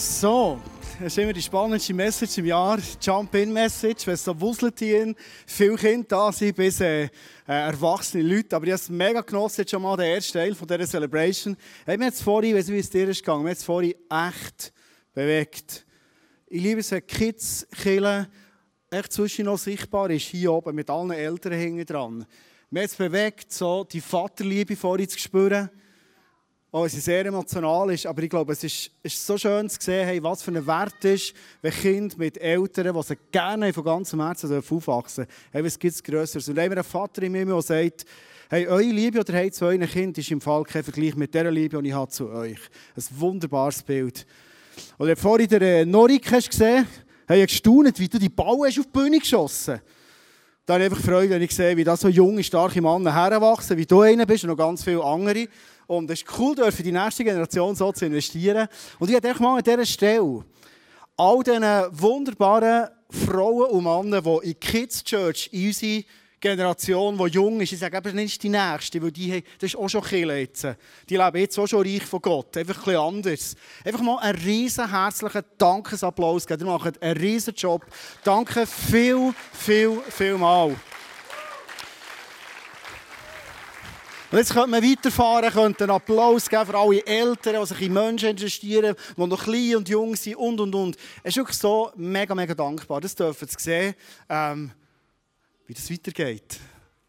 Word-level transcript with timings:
So, 0.00 0.60
das 1.00 1.08
ist 1.08 1.18
immer 1.18 1.32
die 1.32 1.42
spannendste 1.42 1.92
Message 1.92 2.38
im 2.38 2.46
Jahr, 2.46 2.78
Jump-In-Message, 3.02 4.06
wenn 4.06 4.14
es 4.14 4.22
so 4.22 4.40
wuselt 4.40 4.78
hier, 4.78 5.12
viele 5.44 5.74
Kinder 5.74 6.06
da 6.08 6.30
sind, 6.30 6.54
bis 6.54 6.80
äh, 6.80 7.02
äh, 7.02 7.08
erwachsene 7.48 8.22
Leute. 8.22 8.54
Aber 8.54 8.64
ich 8.64 8.70
habe 8.70 8.80
es 8.80 8.88
mega 8.88 9.22
genossen, 9.22 9.62
jetzt 9.62 9.72
schon 9.72 9.82
mal 9.82 9.96
der 9.96 10.14
erste 10.14 10.34
Teil 10.34 10.54
von 10.54 10.68
dieser 10.68 10.86
Celebration. 10.86 11.56
Hey, 11.84 11.98
wir 11.98 12.06
haben 12.06 12.12
es 12.12 12.22
vorhin, 12.22 12.54
weiß 12.54 12.68
nicht, 12.68 12.76
wie 12.76 12.78
es 12.78 12.90
dir 12.90 13.08
ist 13.08 13.24
gegangen, 13.24 13.42
wir 13.42 13.50
haben 13.50 13.56
es 13.56 13.64
vorhin 13.64 13.94
echt 14.08 14.72
bewegt. 15.12 15.84
Ich 16.46 16.62
liebe 16.62 16.78
es, 16.78 16.92
wenn 16.92 17.04
Kids 17.04 17.66
killen, 17.82 18.28
echt 18.92 19.12
zwischen 19.12 19.46
noch 19.46 19.58
sichtbar 19.58 20.10
ist, 20.10 20.26
hier 20.26 20.52
oben, 20.52 20.76
mit 20.76 20.88
allen 20.90 21.10
Eltern 21.10 21.54
hinten 21.54 21.84
dran. 21.84 22.24
Wir 22.70 22.82
haben 22.82 22.86
es 22.86 22.94
bewegt, 22.94 23.52
so 23.52 23.82
die 23.82 24.00
Vaterliebe 24.00 24.76
vorhin 24.76 25.08
zu 25.08 25.18
spüren 25.18 25.70
auch 26.70 26.82
wenn 26.82 26.90
sie 26.90 27.00
sehr 27.00 27.24
emotional 27.24 27.90
ist, 27.90 28.06
aber 28.06 28.22
ich 28.22 28.28
glaube, 28.28 28.52
es 28.52 28.62
ist, 28.62 28.90
ist 29.02 29.26
so 29.26 29.38
schön 29.38 29.70
zu 29.70 29.78
sehen, 29.80 30.06
hey, 30.06 30.22
was 30.22 30.42
für 30.42 30.50
ein 30.50 30.66
Wert 30.66 31.02
ist, 31.04 31.32
wenn 31.62 31.72
Kinder 31.72 32.14
mit 32.18 32.36
Eltern, 32.38 32.94
die 32.94 33.02
sie 33.02 33.16
gerne 33.32 33.72
von 33.72 33.84
ganzem 33.84 34.20
Herzen 34.20 34.54
aufwachsen 34.58 35.24
dürfen. 35.24 35.34
Hey, 35.50 35.64
was 35.64 35.78
gibt 35.78 35.94
es 35.94 36.02
Größeres? 36.02 36.48
Und 36.48 36.56
dann 36.56 36.64
haben 36.64 36.72
wir 36.72 36.78
einen 36.78 36.84
Vater 36.84 37.22
in 37.22 37.32
mir, 37.32 37.46
der 37.46 37.62
sagt, 37.62 38.04
hey, 38.50 38.66
eure 38.66 38.82
Liebe, 38.82 39.18
ihr 39.18 39.44
habt 39.44 39.54
zu 39.54 39.64
euren 39.64 39.88
Kindern, 39.88 40.20
ist 40.20 40.30
im 40.30 40.42
Fall 40.42 40.62
kein 40.64 40.84
Vergleich 40.84 41.16
mit 41.16 41.32
der 41.32 41.50
Liebe, 41.50 41.80
die 41.82 41.88
ich 41.88 41.94
habe 41.94 42.10
zu 42.10 42.28
euch. 42.28 42.58
Ein 42.96 43.04
wunderbares 43.18 43.82
Bild. 43.82 44.26
Oder 44.98 45.16
vorhin 45.16 45.48
der 45.48 45.62
äh, 45.62 45.84
Norik 45.86 46.30
hast 46.30 46.50
gesehen, 46.50 46.86
hey, 47.26 47.42
ich 47.42 47.48
gestaunt, 47.48 47.98
wie 47.98 48.08
du 48.08 48.18
die 48.18 48.28
Ball 48.28 48.58
hast 48.66 48.78
auf 48.78 48.86
die 48.86 48.92
Bühne 48.92 49.18
geschossen 49.18 49.74
hast. 49.74 49.82
Da 50.68 50.74
habe 50.74 50.84
ich 50.84 50.90
einfach 50.90 51.02
Freude, 51.02 51.30
wenn 51.30 51.40
ich 51.40 51.54
sehe, 51.54 51.74
wie 51.78 51.82
da 51.82 51.96
so 51.96 52.08
junge, 52.08 52.44
starke 52.44 52.82
Männer 52.82 53.14
heranwachsen, 53.14 53.74
wie 53.78 53.86
du 53.86 54.02
einer 54.02 54.26
bist 54.26 54.44
und 54.44 54.50
noch 54.50 54.56
ganz 54.58 54.84
viele 54.84 55.02
andere. 55.02 55.48
Und 55.88 56.10
es 56.10 56.20
ist 56.20 56.38
cool, 56.38 56.54
für 56.70 56.82
die 56.82 56.92
nächste 56.92 57.24
Generation 57.24 57.74
so 57.74 57.90
zu 57.92 58.04
investieren. 58.04 58.68
Und 58.98 59.08
ich 59.08 59.16
hätte 59.16 59.42
mal 59.42 59.56
an 59.56 59.64
dieser 59.64 59.86
Stelle 59.86 60.44
all 61.16 61.42
diesen 61.42 61.62
wunderbaren 61.90 62.88
Frauen 63.10 63.70
und 63.70 63.84
Männer, 63.84 64.20
die 64.20 64.50
in 64.50 64.60
Kids 64.60 65.02
Church, 65.02 65.48
unsere 65.50 66.04
Generation, 66.40 67.16
die 67.16 67.24
jung 67.30 67.60
ist, 67.62 67.72
ich 67.72 67.78
sage 67.78 67.96
eben 67.96 68.16
nicht 68.16 68.42
die 68.42 68.50
Nächste, 68.50 69.02
weil 69.02 69.10
die, 69.10 69.42
das 69.58 69.70
ist 69.70 69.76
auch 69.76 69.88
schon 69.88 70.02
Kirche 70.02 70.36
jetzt. 70.36 70.66
Die 71.08 71.16
leben 71.16 71.38
jetzt 71.38 71.58
auch 71.58 71.66
schon 71.66 71.86
reich 71.86 72.04
von 72.04 72.20
Gott, 72.20 72.54
einfach 72.58 72.86
ein 72.86 72.96
anders. 72.96 73.56
Einfach 73.82 74.02
mal 74.02 74.18
einen 74.18 74.38
riesen 74.38 74.90
herzlichen 74.90 75.42
Dankesapplaus 75.56 76.46
geben. 76.46 76.66
Ihr 76.66 76.72
macht 76.72 77.02
einen 77.02 77.16
riesen 77.16 77.54
Job. 77.54 77.84
Danke 78.22 78.66
viel, 78.66 79.32
viel, 79.52 80.00
viel 80.10 80.36
mal. 80.36 80.76
Und 84.30 84.36
jetzt 84.36 84.52
könnte 84.52 84.68
man 84.68 84.82
weiterfahren, 84.82 85.50
könnte 85.50 85.84
einen 85.84 85.92
Applaus 85.92 86.50
geben 86.50 86.66
für 86.66 86.76
alle 86.76 87.06
Eltern, 87.06 87.60
die 87.60 87.66
sich 87.66 87.80
in 87.80 87.94
Menschen 87.94 88.28
investieren, 88.28 88.94
die 89.16 89.26
noch 89.26 89.42
klein 89.42 89.76
und 89.76 89.88
jung 89.88 90.14
sind 90.16 90.36
und, 90.36 90.60
und, 90.60 90.74
und. 90.74 90.96
Es 91.22 91.30
ist 91.30 91.36
wirklich 91.38 91.56
so 91.56 91.90
mega, 91.96 92.34
mega 92.34 92.54
dankbar. 92.54 93.00
Das 93.00 93.14
dürfen 93.14 93.48
Sie 93.48 93.56
sehen, 93.58 93.94
ähm, 94.28 94.70
wie 95.66 95.72
das 95.72 95.90
weitergeht 95.90 96.60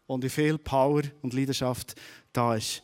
und 0.06 0.24
wie 0.24 0.30
viel 0.30 0.56
Power 0.56 1.02
und 1.20 1.34
Leidenschaft 1.34 1.94
da 2.32 2.54
ist. 2.54 2.82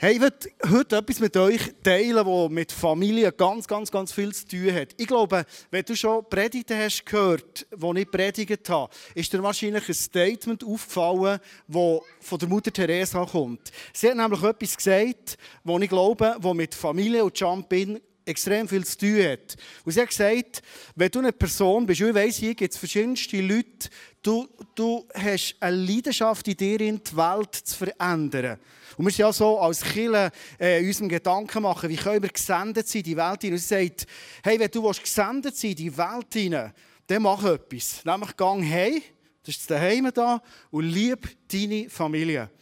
Hey, 0.00 0.12
ich 0.12 0.20
möchte 0.20 0.48
heute 0.70 0.96
etwas 0.98 1.18
mit 1.18 1.36
euch 1.36 1.60
teilen, 1.82 2.24
das 2.24 2.50
mit 2.50 2.70
Familie 2.70 3.32
ganz, 3.32 3.66
ganz, 3.66 3.90
ganz 3.90 4.12
viel 4.12 4.32
zu 4.32 4.46
tun 4.46 4.72
hat. 4.72 4.94
Ich 4.96 5.08
glaube, 5.08 5.44
wenn 5.72 5.84
du 5.84 5.96
schon 5.96 6.24
Predigten 6.30 6.78
hast 6.78 7.04
gehört, 7.04 7.66
die 7.74 8.00
ich 8.00 8.08
predigt 8.08 8.70
habe, 8.70 8.92
ist 9.16 9.32
dir 9.32 9.42
wahrscheinlich 9.42 9.88
ein 9.88 9.94
Statement 9.94 10.62
aufgefallen, 10.62 11.40
das 11.66 12.00
von 12.20 12.38
der 12.38 12.48
Mutter 12.48 12.72
Teresa 12.72 13.26
kommt. 13.26 13.72
Sie 13.92 14.08
hat 14.08 14.16
nämlich 14.16 14.40
etwas 14.40 14.76
gesagt, 14.76 15.36
das 15.64 15.82
ich 15.82 15.88
glaube, 15.88 16.36
das 16.40 16.54
mit 16.54 16.76
Familie 16.76 17.24
und 17.24 17.36
Jump-In 17.36 18.00
extrem 18.24 18.68
viel 18.68 18.84
zu 18.84 18.98
tun 18.98 19.24
hat. 19.24 19.56
Und 19.84 19.92
sie 19.92 20.00
hat 20.00 20.08
gesagt, 20.10 20.62
wenn 20.94 21.10
du 21.10 21.18
eine 21.18 21.32
Person 21.32 21.86
bist, 21.86 22.00
ich 22.00 22.14
weiss, 22.14 22.36
hier 22.36 22.54
gibt 22.54 22.72
es 22.72 22.78
verschiedenste 22.78 23.40
Leute, 23.40 23.88
du, 24.22 24.48
du 24.74 25.06
hast 25.14 25.56
eine 25.60 25.76
Leidenschaft 25.76 26.46
in 26.48 26.56
dir, 26.56 26.78
die 26.78 27.16
Welt 27.16 27.54
zu 27.54 27.76
verändern. 27.76 28.58
Und 28.96 29.04
wir 29.04 29.10
sind 29.12 29.18
ja 29.20 29.32
so 29.32 29.58
als 29.60 29.82
Killer 29.82 30.30
äh, 30.58 30.84
unserem 30.84 31.08
Gedanken 31.08 31.62
machen, 31.62 31.88
wie 31.88 31.96
können 31.96 32.22
wir 32.22 32.30
gesendet 32.30 32.88
sein 32.88 33.00
in 33.00 33.04
die 33.04 33.16
Welt 33.16 33.40
hinein. 33.40 33.54
Und 33.54 33.58
sie 33.58 33.86
sagt, 33.86 34.06
hey, 34.42 34.58
wenn 34.58 34.70
du 34.70 34.82
willst 34.82 35.02
gesendet 35.02 35.56
sein 35.56 35.70
in 35.70 35.76
die 35.76 35.96
Welt 35.96 36.32
hinein, 36.32 36.72
dann 37.06 37.22
mach 37.22 37.44
etwas. 37.44 38.04
Nämlich 38.04 38.36
gang 38.36 38.62
hey, 38.62 39.02
das 39.44 39.56
ist 39.56 39.70
daheim 39.70 40.10
da, 40.12 40.42
und 40.70 40.84
lieb 40.84 41.36
deine 41.50 41.88
Familie. 41.88 42.50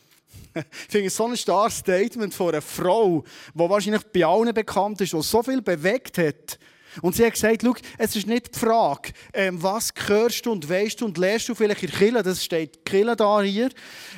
Ich 0.54 0.92
finde 0.92 1.10
so 1.10 1.26
ein 1.26 1.36
starkes 1.36 1.78
Statement 1.78 2.32
von 2.32 2.48
einer 2.48 2.62
Frau, 2.62 3.22
die 3.54 3.58
wahrscheinlich 3.58 4.04
bei 4.04 4.24
allen 4.24 4.54
bekannt 4.54 5.00
ist, 5.02 5.12
die 5.12 5.22
so 5.22 5.42
viel 5.42 5.60
bewegt 5.60 6.16
hat. 6.16 6.58
Und 7.02 7.14
sie 7.14 7.24
hat 7.24 7.34
gesagt, 7.34 7.62
schau, 7.62 7.74
es 7.98 8.16
ist 8.16 8.26
nicht 8.26 8.54
die 8.54 8.58
Frage, 8.58 9.12
ähm, 9.32 9.62
was 9.62 9.92
hörst 10.06 10.46
du 10.46 10.52
und 10.52 10.68
weißt 10.68 11.00
du 11.00 11.06
und 11.06 11.18
lernst 11.18 11.48
du 11.48 11.54
vielleicht 11.54 11.82
in 11.82 11.90
Kille, 11.90 12.22
das 12.22 12.44
steht 12.44 12.84
Kille 12.84 13.16
da 13.16 13.42
hier. 13.42 13.70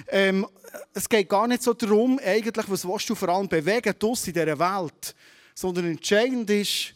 Ähm, 0.09 0.47
es 0.95 1.09
geht 1.09 1.29
gar 1.29 1.49
nicht 1.49 1.63
so 1.63 1.73
darum, 1.75 2.21
eigentlich, 2.25 2.69
was 2.69 2.87
willst 2.87 3.09
du 3.09 3.15
vor 3.15 3.29
allem 3.31 3.49
bewegen 3.49 3.95
in 4.01 4.33
dieser 4.33 4.59
Welt, 4.59 5.15
sondern 5.55 5.87
entscheidend 5.87 6.49
ist, 6.51 6.95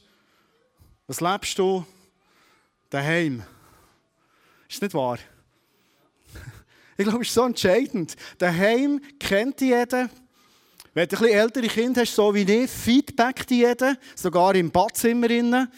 was 1.06 1.20
lebst 1.20 1.59
du 1.59 1.84
daheim. 2.91 3.43
Ist 4.69 4.82
nicht 4.82 4.94
wahr? 4.94 5.19
Ich 6.99 7.06
glaube, 7.06 7.22
es 7.22 7.28
ist 7.28 7.34
so 7.34 7.47
entscheidend. 7.47 8.14
Daheim 8.38 9.00
kennt 9.19 9.60
jeder. 9.62 10.10
Wenn 10.95 11.09
du 11.09 11.17
ein 11.17 11.23
bisschen 11.23 11.39
ältere 11.39 11.67
Kinder 11.69 12.03
hast, 12.03 12.15
so 12.15 12.35
wie 12.35 12.43
ich, 12.43 12.71
Feedback 12.71 13.47
jeder, 13.49 13.97
sogar 14.15 14.55
im 14.55 14.71
Badzimmer. 14.71 15.69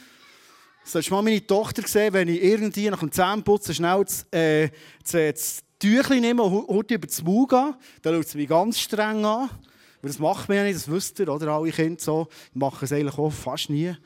Sollst 0.83 1.09
du 1.09 1.15
mal 1.15 1.23
meine 1.23 1.47
Tochter 1.47 1.87
sehen, 1.87 2.13
wenn 2.13 2.29
ich 2.29 2.43
irgendwie 2.43 2.91
nach 2.91 2.99
dem 2.99 3.13
Zähneputzen 3.13 3.75
schnell 3.75 4.05
das, 4.05 4.27
äh, 4.33 4.71
das, 5.09 5.63
Tüchlein 5.79 6.21
nehme 6.21 6.43
und 6.43 6.69
heute 6.69 6.95
über 6.95 7.07
das 7.07 7.23
Maul 7.23 7.47
gehe, 7.47 7.77
dann 8.03 8.15
schaut 8.15 8.29
sie 8.29 8.39
mich 8.39 8.49
ganz 8.49 8.81
streng 8.81 9.25
an. 9.25 9.51
Aber 9.51 10.09
das 10.09 10.19
macht 10.19 10.49
man 10.49 10.59
ja 10.59 10.65
nicht, 10.65 10.77
das 10.77 10.91
wisst 10.91 11.19
ihr, 11.21 11.29
oder? 11.29 11.49
Alle 11.49 11.71
Kinder 11.71 12.01
so. 12.01 12.29
Die 12.53 12.59
machen 12.59 12.85
es 12.85 12.93
eigentlich 12.93 13.19
auch 13.19 13.31
fast 13.31 13.71
nie. 13.71 13.95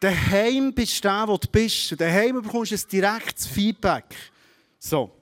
Daheim 0.00 0.74
bist 0.74 1.04
du 1.04 1.08
der, 1.08 1.28
wo 1.28 1.36
du 1.36 1.48
bist. 1.48 2.00
Daheim 2.00 2.42
bekommst 2.42 2.72
du 2.72 2.76
ein 2.76 2.82
direktes 2.90 3.46
Feedback. 3.46 4.06
So. 4.78 5.21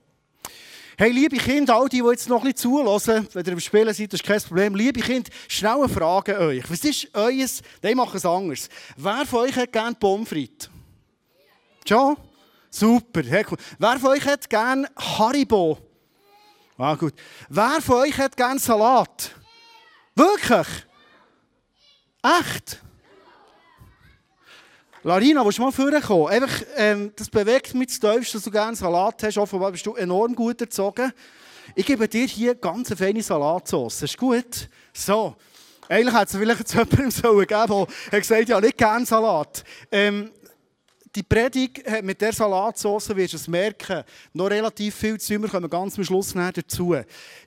Hey, 1.00 1.12
liebe 1.12 1.38
Kinder, 1.38 1.76
all 1.76 1.88
die, 1.88 2.02
die 2.02 2.08
jetzt 2.08 2.28
noch 2.28 2.44
ein 2.44 2.52
bisschen 2.52 2.72
zulassen, 2.74 3.26
wenn 3.32 3.46
ihr 3.46 3.52
im 3.52 3.60
Spielen 3.60 3.94
seid, 3.94 4.12
das 4.12 4.20
ist 4.20 4.26
kein 4.26 4.38
Problem. 4.42 4.74
Liebe 4.74 5.00
Kinder, 5.00 5.30
schnell 5.48 5.76
eine 5.76 5.88
Frage 5.88 6.36
an 6.36 6.48
euch. 6.48 6.70
Was 6.70 6.84
ist 6.84 7.08
euer, 7.14 7.46
die 7.82 7.94
machen 7.94 8.18
es 8.18 8.26
anders. 8.26 8.68
Wer 8.98 9.24
von 9.24 9.38
euch 9.38 9.56
hat 9.56 9.72
gerne 9.72 9.96
Pommes 9.98 10.28
frites? 10.28 10.68
Super, 12.68 13.22
hey, 13.22 13.46
cool. 13.50 13.56
Wer 13.78 13.98
von 13.98 14.10
euch 14.10 14.26
hat 14.26 14.50
gerne 14.50 14.90
Haribo? 14.94 15.78
Ah, 16.76 16.94
gut. 16.96 17.14
Wer 17.48 17.80
von 17.80 17.96
euch 17.96 18.18
hat 18.18 18.36
gerne 18.36 18.60
Salat? 18.60 19.34
Wirklich? 20.14 20.68
Echt? 22.22 22.82
Larina, 25.02 25.42
willst 25.42 25.56
du 25.56 25.62
mal 25.62 25.72
vorkommen? 25.72 26.26
Einfach, 26.26 26.62
ähm, 26.76 27.10
das 27.16 27.30
bewegt 27.30 27.72
mich 27.72 27.88
zu 27.88 28.00
tief, 28.00 28.30
dass 28.30 28.42
du 28.42 28.50
gerne 28.50 28.76
Salat 28.76 29.22
hast. 29.22 29.38
Offenbar 29.38 29.72
bist 29.72 29.86
du 29.86 29.94
enorm 29.94 30.34
gut 30.34 30.60
erzogen. 30.60 31.10
Ich 31.74 31.86
gebe 31.86 32.06
dir 32.06 32.26
hier 32.26 32.54
ganz 32.54 32.88
eine 32.90 32.98
feine 32.98 33.22
Salatsauce. 33.22 34.02
Ist 34.02 34.18
gut? 34.18 34.68
So. 34.92 35.36
Eigentlich 35.88 36.14
hätte 36.14 36.36
es 36.36 36.36
vielleicht 36.36 36.72
jemandem 36.74 37.10
sollen 37.10 37.46
geben 37.46 37.86
der 38.12 38.20
gesagt 38.20 38.48
ja, 38.50 38.60
nicht 38.60 38.76
gerne 38.76 39.06
Salat. 39.06 39.64
Ähm, 39.90 40.32
die 41.14 41.22
Predigt 41.22 41.90
hat 41.90 42.04
mit 42.04 42.20
der 42.20 42.34
Salatsauce, 42.34 43.16
wirst 43.16 43.32
du 43.32 43.36
es 43.38 43.48
merken, 43.48 44.04
noch 44.34 44.50
relativ 44.50 44.96
viel 44.96 45.18
zu 45.18 45.40
kommen 45.40 45.70
ganz 45.70 45.96
am 45.96 46.04
Schluss 46.04 46.34
dazu. 46.34 46.94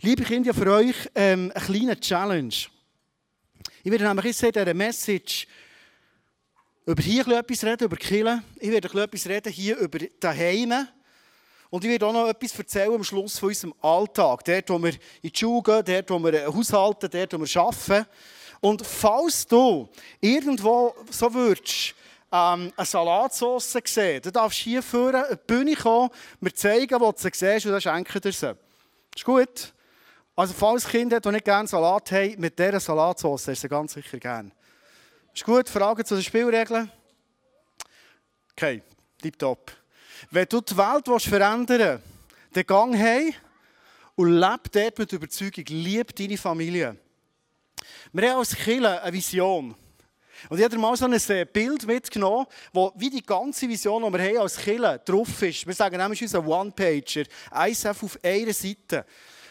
Liebe 0.02 0.24
Kinder, 0.24 0.56
für 0.56 0.72
euch 0.72 0.96
ähm, 1.14 1.52
eine 1.54 1.66
kleine 1.66 2.00
Challenge. 2.00 2.56
Ich 3.84 3.92
werde 3.92 4.06
nämlich 4.06 4.44
in 4.44 4.52
dieser 4.52 4.74
Message 4.74 5.48
über 6.86 7.02
hier 7.02 7.28
etwas 7.28 7.64
reden, 7.64 7.86
über 7.86 7.96
Killen. 7.96 8.44
Ich 8.60 8.70
werde 8.70 9.02
etwas 9.02 9.28
reden 9.28 9.52
hier 9.52 9.78
über 9.78 10.00
daheim. 10.20 10.88
Und 11.70 11.84
ich 11.84 11.90
werde 11.90 12.06
auch 12.06 12.14
noch 12.14 12.28
etwas 12.28 12.58
erzählen 12.58 12.94
am 12.94 13.04
Schluss 13.04 13.40
von 13.40 13.50
unserem 13.50 13.74
Alltag. 13.82 14.44
Dort, 14.44 14.70
wo 14.70 14.84
wir 14.84 14.94
in 15.22 15.32
die 15.32 15.32
Schule 15.34 15.64
gehen, 15.64 15.84
dort, 15.86 16.10
wo 16.10 16.20
wir 16.20 16.46
haushalten, 16.46 17.10
dort, 17.10 17.34
wo 17.34 17.40
wir 17.40 17.62
arbeiten. 17.62 18.06
Und 18.60 18.86
falls 18.86 19.48
du 19.48 19.90
irgendwo 20.22 20.94
so 21.10 21.34
würdest, 21.34 21.96
ähm, 22.32 22.72
eine 22.76 22.86
Salatsauce 22.86 23.78
sehen, 23.86 24.22
dann 24.22 24.34
darfst 24.34 24.60
du 24.60 24.64
hier 24.64 24.84
vorne 24.84 25.26
eine 25.26 25.36
Bühne 25.36 25.76
kommen, 25.76 26.10
mir 26.40 26.54
zeigen, 26.54 27.00
wo 27.00 27.12
du 27.12 27.18
sie 27.18 27.30
siehst, 27.34 27.66
und 27.66 27.72
dann 27.72 27.82
schenken 27.82 28.22
dir 28.22 28.32
sie. 28.32 28.56
Ist 29.16 29.26
gut? 29.26 29.74
Also 30.36 30.54
falls 30.54 30.88
Kinder, 30.88 31.20
die 31.20 31.30
nicht 31.30 31.46
gerne 31.46 31.68
Salat 31.68 32.12
haben, 32.12 32.40
mit 32.40 32.58
dieser 32.58 32.80
Salatsauce 32.80 33.50
ist 33.50 33.62
sie 33.62 33.70
ganz 33.70 33.94
sicher 33.94 34.18
gerne. 34.18 34.52
Ist 35.34 35.46
gut? 35.46 35.68
Fragen 35.68 36.06
zu 36.06 36.14
den 36.14 36.24
Spielregeln? 36.24 36.92
Okay, 38.52 38.84
tipptopp. 39.20 39.72
Wenn 40.30 40.46
du 40.48 40.62
die 40.62 40.78
Welt 40.78 41.24
verändern 41.24 41.80
willst, 41.80 42.04
dann 42.54 42.66
gang 42.68 42.96
heim 42.96 43.34
und 44.16 44.32
lebe 44.32 44.70
dort 44.72 45.00
mit 45.00 45.12
Überzeugung. 45.12 45.66
Liebe 45.70 46.14
deine 46.14 46.38
Familie. 46.38 46.98
Wir 48.12 48.30
haben 48.30 48.40
als 48.40 48.56
Kirche 48.56 49.02
eine 49.02 49.12
Vision. 49.12 49.76
Und 50.50 50.60
ich 50.60 50.64
habe 50.64 50.78
mal 50.78 50.96
so 50.96 51.06
ein 51.06 51.14
äh, 51.14 51.46
Bild 51.52 51.88
mitgenommen, 51.88 52.46
wo 52.72 52.92
wie 52.96 53.10
die 53.10 53.26
ganze 53.26 53.68
Vision, 53.68 54.04
die 54.04 54.14
wir 54.14 54.24
haben 54.24 54.38
als 54.38 54.58
Killer 54.58 55.00
drauf 55.00 55.42
ist. 55.42 55.66
Wir 55.66 55.74
sagen 55.74 55.98
nämlich 55.98 56.22
unseren 56.22 56.46
One-Pager, 56.46 57.24
ISF 57.68 58.04
auf 58.04 58.20
einer 58.22 58.54
Seite. 58.54 59.04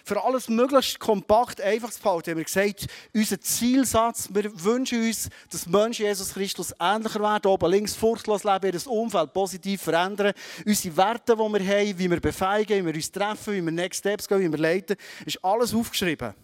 Für 0.04 0.22
alles 0.24 0.48
möglichst 0.48 0.98
kompakt 0.98 1.60
einfach 1.60 1.90
zu 1.90 2.02
behalten, 2.02 2.30
haben 2.30 2.38
wir 2.38 2.44
gesagt, 2.44 2.86
unser 3.14 3.40
Zielsatz, 3.40 4.28
wir 4.32 4.64
wünschen 4.64 5.06
uns, 5.06 5.28
dass 5.50 5.66
Menschen 5.66 6.06
Jesus 6.06 6.34
Christus 6.34 6.74
ähnlicher 6.80 7.20
werden, 7.20 7.46
oben 7.46 7.70
links 7.70 7.94
furchtlos 7.94 8.44
leben, 8.44 8.72
ihr 8.72 8.90
Umfeld 8.90 9.32
positiv 9.32 9.82
verändern, 9.82 10.32
unsere 10.66 10.96
Werte, 10.96 11.36
die 11.36 11.38
wir 11.38 11.66
haben, 11.66 11.98
wie 11.98 12.10
wir 12.10 12.20
befeigen, 12.20 12.80
wie 12.80 12.86
wir 12.86 12.94
uns 12.94 13.12
treffen, 13.12 13.54
wie 13.54 13.62
wir 13.62 13.72
Next 13.72 14.00
Steps 14.00 14.26
gehen, 14.26 14.40
wie 14.40 14.50
wir 14.50 14.58
leiten, 14.58 14.96
ist 15.24 15.44
alles 15.44 15.74
aufgeschrieben. 15.74 16.34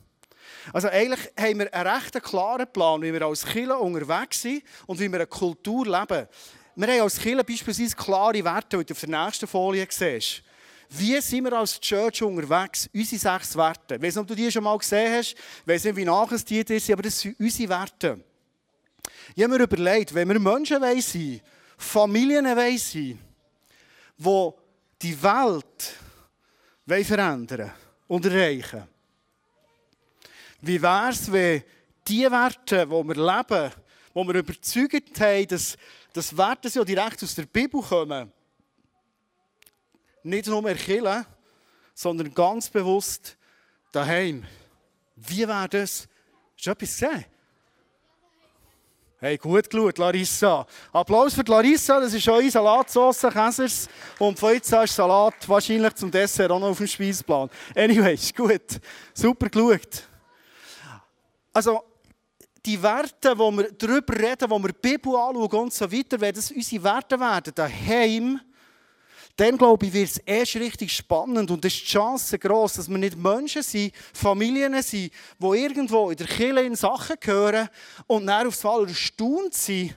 Also 0.72 0.88
eigentlich 0.88 1.30
haben 1.38 1.58
wir 1.58 1.74
einen 1.74 1.86
recht 1.86 2.22
klaren 2.22 2.66
Plan, 2.72 3.02
wie 3.02 3.12
wir 3.12 3.22
als 3.22 3.44
Kirche 3.44 3.76
unterwegs 3.76 4.42
sind 4.42 4.62
und 4.86 5.00
wie 5.00 5.08
wir 5.08 5.16
eine 5.16 5.26
Kultur 5.26 5.84
leben. 5.84 6.28
Wir 6.76 6.88
haben 6.88 7.00
als 7.00 7.18
Kirche 7.18 7.42
beispielsweise 7.42 7.96
klare 7.96 8.44
Werte, 8.44 8.78
die 8.78 8.84
du 8.84 8.94
auf 8.94 9.00
der 9.00 9.24
nächsten 9.24 9.46
Folie 9.46 9.86
siehst. 9.90 10.42
Wie 10.90 11.20
sind 11.20 11.44
wir 11.44 11.52
als 11.52 11.78
Church 11.80 12.22
unterwegs? 12.22 12.88
Unsere 12.94 13.18
sechs 13.20 13.56
Werte. 13.56 13.96
Ich 13.96 14.02
weiß 14.02 14.14
nicht, 14.14 14.22
ob 14.22 14.26
du 14.26 14.34
die 14.34 14.50
schon 14.50 14.64
mal 14.64 14.78
gesehen 14.78 15.12
hast. 15.12 15.32
Ich 15.32 15.66
weiß 15.66 15.84
nicht, 15.84 15.96
wie 15.96 16.04
nachher 16.04 16.38
die 16.38 16.64
sind, 16.66 16.92
aber 16.92 17.02
das 17.02 17.20
sind 17.20 17.38
unsere 17.38 17.68
Werte. 17.68 18.20
Ich 19.34 19.42
habe 19.42 19.58
mir 19.58 19.64
überlegt, 19.64 20.14
wenn 20.14 20.28
wir 20.28 20.38
Menschen 20.38 20.80
sein 20.80 21.40
Familien 21.76 22.44
sein 22.44 23.18
die 24.16 24.52
die 25.02 25.22
Welt 25.22 25.94
verändern 27.06 27.72
und 28.08 28.24
erreichen 28.24 28.88
wie 30.60 30.80
wäre 30.80 31.10
es, 31.10 31.30
wenn 31.30 31.62
die 32.06 32.30
Werte, 32.30 32.86
die 32.86 32.90
wir 32.90 33.14
leben, 33.14 33.72
wo 34.12 34.24
wir 34.24 34.34
überzeugt 34.34 35.20
haben, 35.20 35.46
dass, 35.46 35.76
dass 36.12 36.36
Werte 36.36 36.68
ja 36.68 36.84
direkt 36.84 37.22
aus 37.22 37.34
der 37.34 37.46
Bibel 37.46 37.80
kommen, 37.80 38.32
nicht 40.28 40.46
nur 40.46 40.66
erkillen, 40.68 41.26
sondern 41.94 42.32
ganz 42.32 42.68
bewusst 42.68 43.36
daheim. 43.92 44.44
Wie 45.16 45.46
wäre 45.48 45.68
das? 45.68 46.08
Hast 46.56 46.66
du 46.66 46.70
etwas 46.70 46.98
gesehen? 46.98 47.24
Hey, 49.20 49.36
gut 49.36 49.68
geschaut, 49.68 49.98
Larissa. 49.98 50.64
Applaus 50.92 51.34
für 51.34 51.42
Larissa, 51.42 51.98
das 51.98 52.14
ist 52.14 52.28
eure 52.28 52.48
Salatsauce, 52.48 53.22
Käsers. 53.32 53.88
Und 54.16 54.38
von 54.38 54.54
jetzt 54.54 54.72
hast 54.72 54.94
Salat 54.94 55.48
wahrscheinlich 55.48 55.92
zum 55.94 56.08
Dessert 56.08 56.52
auch 56.52 56.60
noch 56.60 56.68
auf 56.68 56.78
dem 56.78 56.86
Speisplan. 56.86 57.50
Anyway, 57.74 58.14
ist 58.14 58.36
gut. 58.36 58.80
Super 59.12 59.48
geschaut. 59.48 60.06
Also, 61.52 61.82
die 62.64 62.80
Werte, 62.80 63.36
wo 63.36 63.50
wir 63.50 63.72
darüber 63.72 64.14
reden, 64.16 64.48
wo 64.48 64.58
wir 64.60 64.68
die 64.68 64.88
Bibel 64.88 65.16
anschauen 65.16 65.62
und 65.62 65.72
so 65.72 65.90
weiter, 65.90 66.20
wenn 66.20 66.34
das 66.34 66.52
unsere 66.52 66.84
Werte 66.84 67.18
werden, 67.18 67.52
daheim, 67.52 68.40
dann 69.38 69.56
glaube 69.56 69.86
ich, 69.86 69.92
wird 69.92 70.10
es 70.10 70.18
erst 70.18 70.56
richtig 70.56 70.92
spannend 70.92 71.48
und 71.52 71.64
es 71.64 71.72
ist 71.72 71.82
die 71.82 71.86
Chance 71.86 72.36
groß, 72.40 72.72
dass 72.72 72.88
wir 72.88 72.98
nicht 72.98 73.16
Menschen 73.16 73.62
sind, 73.62 73.94
Familien 74.12 74.82
sind, 74.82 75.12
die 75.38 75.46
irgendwo 75.46 76.10
in 76.10 76.16
der 76.16 76.26
Kirche 76.26 76.62
in 76.62 76.74
Sachen 76.74 77.14
gehören 77.20 77.68
und 78.08 78.26
dann 78.26 78.48
aufs 78.48 78.62
Fall 78.62 78.88
erstaunt 78.88 79.54
sind, 79.54 79.94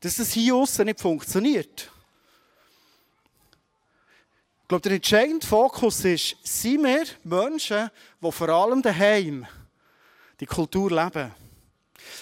dass 0.00 0.16
das 0.16 0.32
hier 0.32 0.54
außen 0.54 0.84
nicht 0.84 1.00
funktioniert. 1.00 1.90
Ich 4.60 4.68
glaube, 4.68 4.82
der 4.82 4.92
entscheidende 4.92 5.46
Fokus 5.46 6.04
ist, 6.04 6.36
sind 6.42 6.84
wir 6.84 7.06
Menschen, 7.22 7.88
die 8.20 8.32
vor 8.32 8.48
allem 8.50 8.82
daheim 8.82 9.46
die 10.40 10.46
Kultur 10.46 10.90
leben. 10.90 11.32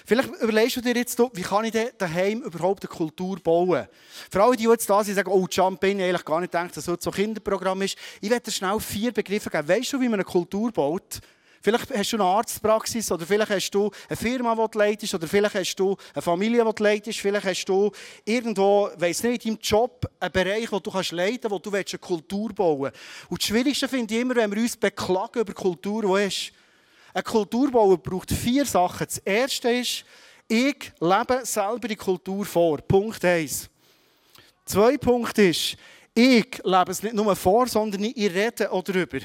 Vielleicht 0.07 0.29
überlegst 0.41 0.77
du 0.77 0.81
dir 0.81 0.95
jetzt, 0.95 1.19
wie 1.19 1.43
kann 1.43 1.65
ich 1.65 1.75
daheim 1.99 2.43
überhaupt 2.43 2.85
eine 2.85 2.97
Kultur 2.97 3.39
bauen? 3.41 3.87
Für 4.31 4.43
alle, 4.43 4.57
die 4.57 4.65
jetzt 4.65 4.89
da 4.89 5.03
sind, 5.03 5.15
sagen, 5.15 5.31
oh, 5.31 5.47
Jump 5.51 5.83
ich 5.85 5.95
eigentlich 5.95 6.25
gar 6.25 6.41
nicht 6.41 6.53
gedacht, 6.53 6.77
dass 6.77 6.85
das 6.85 7.03
so 7.03 7.11
ein 7.11 7.15
Kinderprogramm 7.15 7.83
ist. 7.83 7.97
Ich 8.21 8.31
werde 8.31 8.45
dir 8.45 8.51
schnell 8.51 8.79
vier 8.81 9.13
Begriffe 9.13 9.51
geben. 9.51 9.69
Weißt 9.69 9.93
du, 9.93 10.01
wie 10.01 10.09
man 10.09 10.15
eine 10.15 10.25
Kultur 10.25 10.73
baut? 10.73 11.21
Vielleicht 11.65 11.97
hast 11.97 12.13
du 12.13 12.17
eine 12.17 12.25
Arztpraxis 12.25 13.13
oder 13.13 13.25
vielleicht 13.25 13.51
hast 13.51 13.71
du 13.71 13.89
eine 14.09 14.17
Firma, 14.17 14.55
die 14.57 14.71
du 14.73 14.79
leitest 14.79 15.15
oder 15.15 15.29
vielleicht 15.29 15.55
hast 15.55 15.77
du 15.77 15.97
eine 16.13 16.21
Familie, 16.21 16.65
die 16.65 16.75
du 16.75 16.83
leitest. 16.83 17.21
Vielleicht 17.21 17.47
hast 17.47 17.65
du 17.67 17.93
irgendwo, 18.25 18.91
weiss 18.97 19.23
nicht, 19.23 19.47
in 19.47 19.55
deinem 19.55 19.61
Job 19.63 20.11
einen 20.19 20.33
Bereich, 20.33 20.69
den 20.69 20.83
du 20.83 20.91
kannst 20.91 21.13
leiten 21.13 21.43
kannst, 21.43 21.53
wo 21.53 21.59
du 21.61 21.71
eine 21.71 21.85
Kultur 21.85 22.53
bauen 22.53 22.83
willst. 22.83 22.97
Und 23.29 23.41
das 23.41 23.47
Schwierigste 23.47 23.87
finde 23.87 24.13
ich 24.13 24.21
immer, 24.21 24.35
wenn 24.35 24.53
wir 24.53 24.61
uns 24.61 24.77
beklagen 24.77 25.39
über 25.39 25.53
Kultur, 25.53 26.03
die 26.03 26.27
ist. 26.27 26.53
Ein 27.15 27.25
Kulturbauer 27.25 27.99
braucht 27.99 28.31
vier 28.31 28.65
Sachen. 28.65 29.07
Das 29.07 29.19
erste 29.19 29.71
ist, 29.71 30.05
ich 30.49 30.93
lebe 31.01 31.45
selber 31.45 31.89
die 31.89 31.97
Kultur 31.97 32.45
vor. 32.45 32.79
Punkt 32.79 33.25
1. 33.25 33.69
Zwei 34.65 34.97
Punkt 34.97 35.37
ist, 35.39 35.77
ich 36.15 36.61
lebe 36.65 36.91
es 36.91 37.03
nicht 37.03 37.15
nur 37.15 37.35
vor, 37.37 37.67
sondern 37.67 38.05
ich 38.05 38.17
rede 38.17 38.71
auch 38.71 38.83
darüber. 38.83 39.19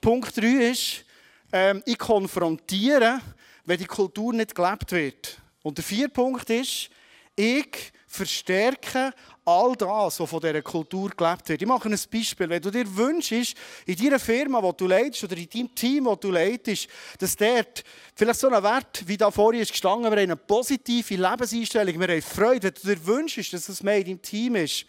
Punkt 0.00 0.36
3 0.36 0.70
ist, 0.70 1.04
ähm, 1.52 1.82
ich 1.86 1.98
konfrontiere, 1.98 3.20
wenn 3.64 3.78
die 3.78 3.86
Kultur 3.86 4.32
nicht 4.32 4.54
gelebt 4.54 4.92
wird. 4.92 5.38
Und 5.62 5.78
der 5.78 5.84
vierte 5.84 6.10
Punkt 6.10 6.48
ist, 6.50 6.90
ich 7.36 7.92
verstärke 8.14 9.12
all 9.44 9.74
das, 9.76 10.20
was 10.20 10.30
von 10.30 10.40
dieser 10.40 10.62
Kultur 10.62 11.10
gelebt 11.10 11.48
wird. 11.48 11.60
Ich 11.60 11.68
mache 11.68 11.88
ein 11.88 11.98
Beispiel. 12.10 12.48
Wenn 12.48 12.62
du 12.62 12.70
dir 12.70 12.96
wünschst, 12.96 13.54
in 13.86 13.96
deiner 13.96 14.18
Firma, 14.18 14.60
die 14.62 14.76
du 14.76 14.86
leitest, 14.86 15.24
oder 15.24 15.36
in 15.36 15.48
deinem 15.48 15.74
Team, 15.74 16.04
das 16.04 16.20
du 16.20 16.30
leitest, 16.30 16.88
dass 17.18 17.36
dort 17.36 17.84
vielleicht 18.14 18.40
so 18.40 18.48
ein 18.48 18.62
Wert, 18.62 19.02
wie 19.06 19.16
da 19.16 19.30
vorhin 19.30 19.62
ist 19.62 19.72
gestanden, 19.72 20.04
wir 20.04 20.10
haben 20.12 20.30
eine 20.30 20.36
positive 20.36 21.14
Lebenseinstellung, 21.14 22.00
wir 22.00 22.08
haben 22.08 22.22
Freude. 22.22 22.62
Wenn 22.62 22.74
du 22.74 22.94
dir 22.94 23.06
wünschst, 23.06 23.52
dass 23.52 23.68
es 23.68 23.82
mehr 23.82 23.98
in 23.98 24.04
deinem 24.04 24.22
Team 24.22 24.56
ist, 24.56 24.86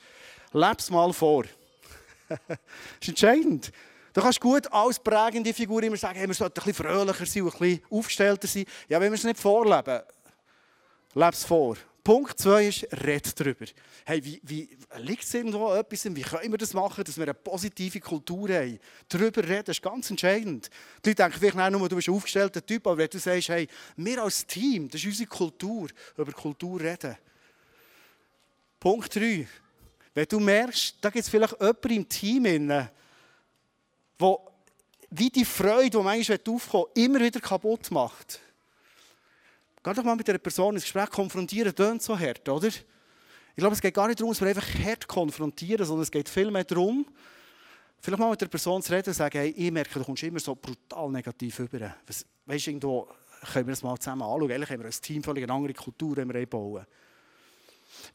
lebe 0.53 0.77
es 0.77 0.89
mal 0.89 1.11
vor. 1.11 1.43
das 2.29 2.39
ist 3.01 3.09
entscheidend. 3.09 3.71
Du 4.13 4.21
kannst 4.21 4.39
gut 4.39 4.71
als 4.71 4.99
prägende 4.99 5.53
Figur 5.53 5.83
immer 5.83 5.97
sagen, 5.97 6.17
hey, 6.17 6.27
wir 6.27 6.33
sollten 6.33 6.61
ein 6.61 6.65
bisschen 6.65 6.85
fröhlicher 6.85 7.25
sein 7.25 7.43
ein 7.43 7.51
bisschen 7.51 7.81
aufgestellter 7.89 8.47
sein. 8.47 8.65
Ja, 8.87 9.01
wenn 9.01 9.11
wir 9.11 9.17
es 9.17 9.25
nicht 9.25 9.39
vorleben, 9.39 9.99
lebe 11.13 11.29
es 11.31 11.43
vor. 11.43 11.75
Punkt 12.05 12.39
2 12.39 12.67
ist, 12.67 12.83
red 13.03 13.39
darüber. 13.39 13.65
Hey, 14.05 14.23
wie, 14.23 14.39
wie 14.43 14.69
liegt 14.99 15.23
es 15.23 15.33
irgendwo 15.33 15.73
etwas, 15.73 16.05
wie 16.05 16.21
können 16.21 16.51
wir 16.51 16.57
das 16.59 16.75
machen, 16.75 17.03
dass 17.03 17.17
wir 17.17 17.23
eine 17.23 17.33
positive 17.33 17.99
Kultur 17.99 18.47
haben? 18.49 18.79
Darüber 19.09 19.43
reden 19.43 19.71
ist 19.71 19.81
ganz 19.81 20.11
entscheidend. 20.11 20.69
Die 21.03 21.09
Leute 21.09 21.23
denken 21.23 21.39
vielleicht 21.39 21.71
nur, 21.71 21.89
du 21.89 21.95
bist 21.95 22.07
ein 22.07 22.13
aufgestellter 22.13 22.63
Typ, 22.63 22.85
aber 22.85 22.99
wenn 22.99 23.09
du 23.09 23.17
sagst, 23.17 23.49
hey, 23.49 23.67
wir 23.97 24.21
als 24.21 24.45
Team, 24.45 24.87
das 24.87 25.01
ist 25.01 25.07
unsere 25.07 25.27
Kultur, 25.27 25.89
über 26.15 26.31
Kultur 26.31 26.79
reden. 26.79 27.17
Punkt 28.79 29.15
3. 29.15 29.47
Wenn 30.13 30.27
du 30.27 30.39
merkst, 30.39 30.97
da 31.01 31.09
gibt 31.09 31.23
es 31.23 31.29
vielleicht 31.29 31.59
jemanden 31.59 31.89
im 31.89 32.07
Team, 32.07 32.67
der 32.67 32.91
wie 35.09 35.29
die 35.31 35.43
Freude, 35.43 35.89
die 35.89 36.03
manchmal 36.03 36.39
aufkommt, 36.47 36.89
immer 36.93 37.19
wieder 37.19 37.39
kaputt 37.39 37.89
macht. 37.89 38.41
Geh 39.85 39.93
doch 39.93 40.03
mal 40.03 40.15
mit 40.15 40.27
einer 40.27 40.39
Person 40.39 40.73
ins 40.73 40.83
Gespräch 40.83 41.11
konfrontieren, 41.11 41.75
tönt 41.75 42.01
so 42.01 42.17
hart, 42.17 42.49
oder? 42.49 42.69
Ich 42.69 42.83
glaube, 43.55 43.75
es 43.75 43.81
geht 43.81 43.93
gar 43.93 44.07
nicht 44.07 44.19
darum, 44.19 44.33
dass 44.33 44.41
wir 44.41 44.47
einfach 44.47 44.67
hart 44.83 45.07
konfrontieren, 45.07 45.85
sondern 45.85 46.01
es 46.01 46.09
geht 46.09 46.27
vielmehr 46.27 46.63
darum, 46.63 47.05
vielleicht 48.01 48.19
mal 48.19 48.31
mit 48.31 48.41
der 48.41 48.47
Person 48.47 48.81
zu 48.81 48.91
reden 48.91 49.09
und 49.09 49.13
zu 49.13 49.17
sagen, 49.19 49.37
hey, 49.37 49.51
ich 49.51 49.71
merke, 49.71 49.99
du 49.99 50.03
kommst 50.03 50.23
immer 50.23 50.39
so 50.39 50.55
brutal 50.55 51.11
negativ 51.11 51.59
rüber. 51.59 51.95
Weißt 52.47 52.65
du, 52.65 52.71
irgendwo 52.71 53.07
können 53.53 53.67
wir 53.67 53.73
das 53.73 53.83
mal 53.83 53.95
zusammen 53.99 54.23
anschauen. 54.23 54.51
Eigentlich 54.51 54.69
haben 54.71 54.79
wir 54.79 54.85
als 54.87 54.99
Team 54.99 55.21
völlig 55.21 55.43
eine 55.43 55.53
andere 55.53 55.73
Kultur, 55.75 56.15
die 56.15 56.33
wir 56.33 56.45
bauen. 56.47 56.83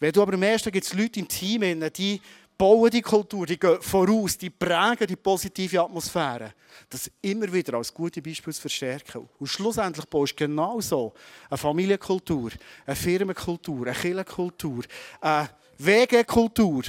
Wenn 0.01 0.11
du 0.11 0.23
aber 0.23 0.37
merkst, 0.37 0.67
da 0.67 0.71
gibt 0.71 0.87
es 0.87 0.93
Leute 0.93 1.21
im 1.21 1.29
Team, 1.29 1.89
die 1.93 2.21
bauen 2.61 2.91
die 2.91 3.01
Kultur, 3.01 3.47
die 3.47 3.59
gehen 3.59 3.81
voraus, 3.81 4.37
die 4.37 4.51
prägen 4.51 5.07
die 5.07 5.17
positive 5.17 5.81
Atmosphäre. 5.81 6.53
Das 6.91 7.11
immer 7.23 7.51
wieder 7.51 7.79
als 7.79 7.93
gute 7.93 8.21
Beispiele 8.21 8.53
zu 8.53 8.61
verstärken. 8.61 9.27
Und 9.39 9.47
schlussendlich 9.47 10.05
baust 10.05 10.33
du 10.33 10.45
genau 10.45 10.79
so 10.83 11.15
eine 11.49 11.57
Familienkultur, 11.57 12.51
eine 12.85 12.97
Firmenkultur, 12.97 13.87
eine 13.87 13.97
Kirchenkultur, 13.97 14.85
eine 15.23 15.49
Wegekultur, 15.79 16.83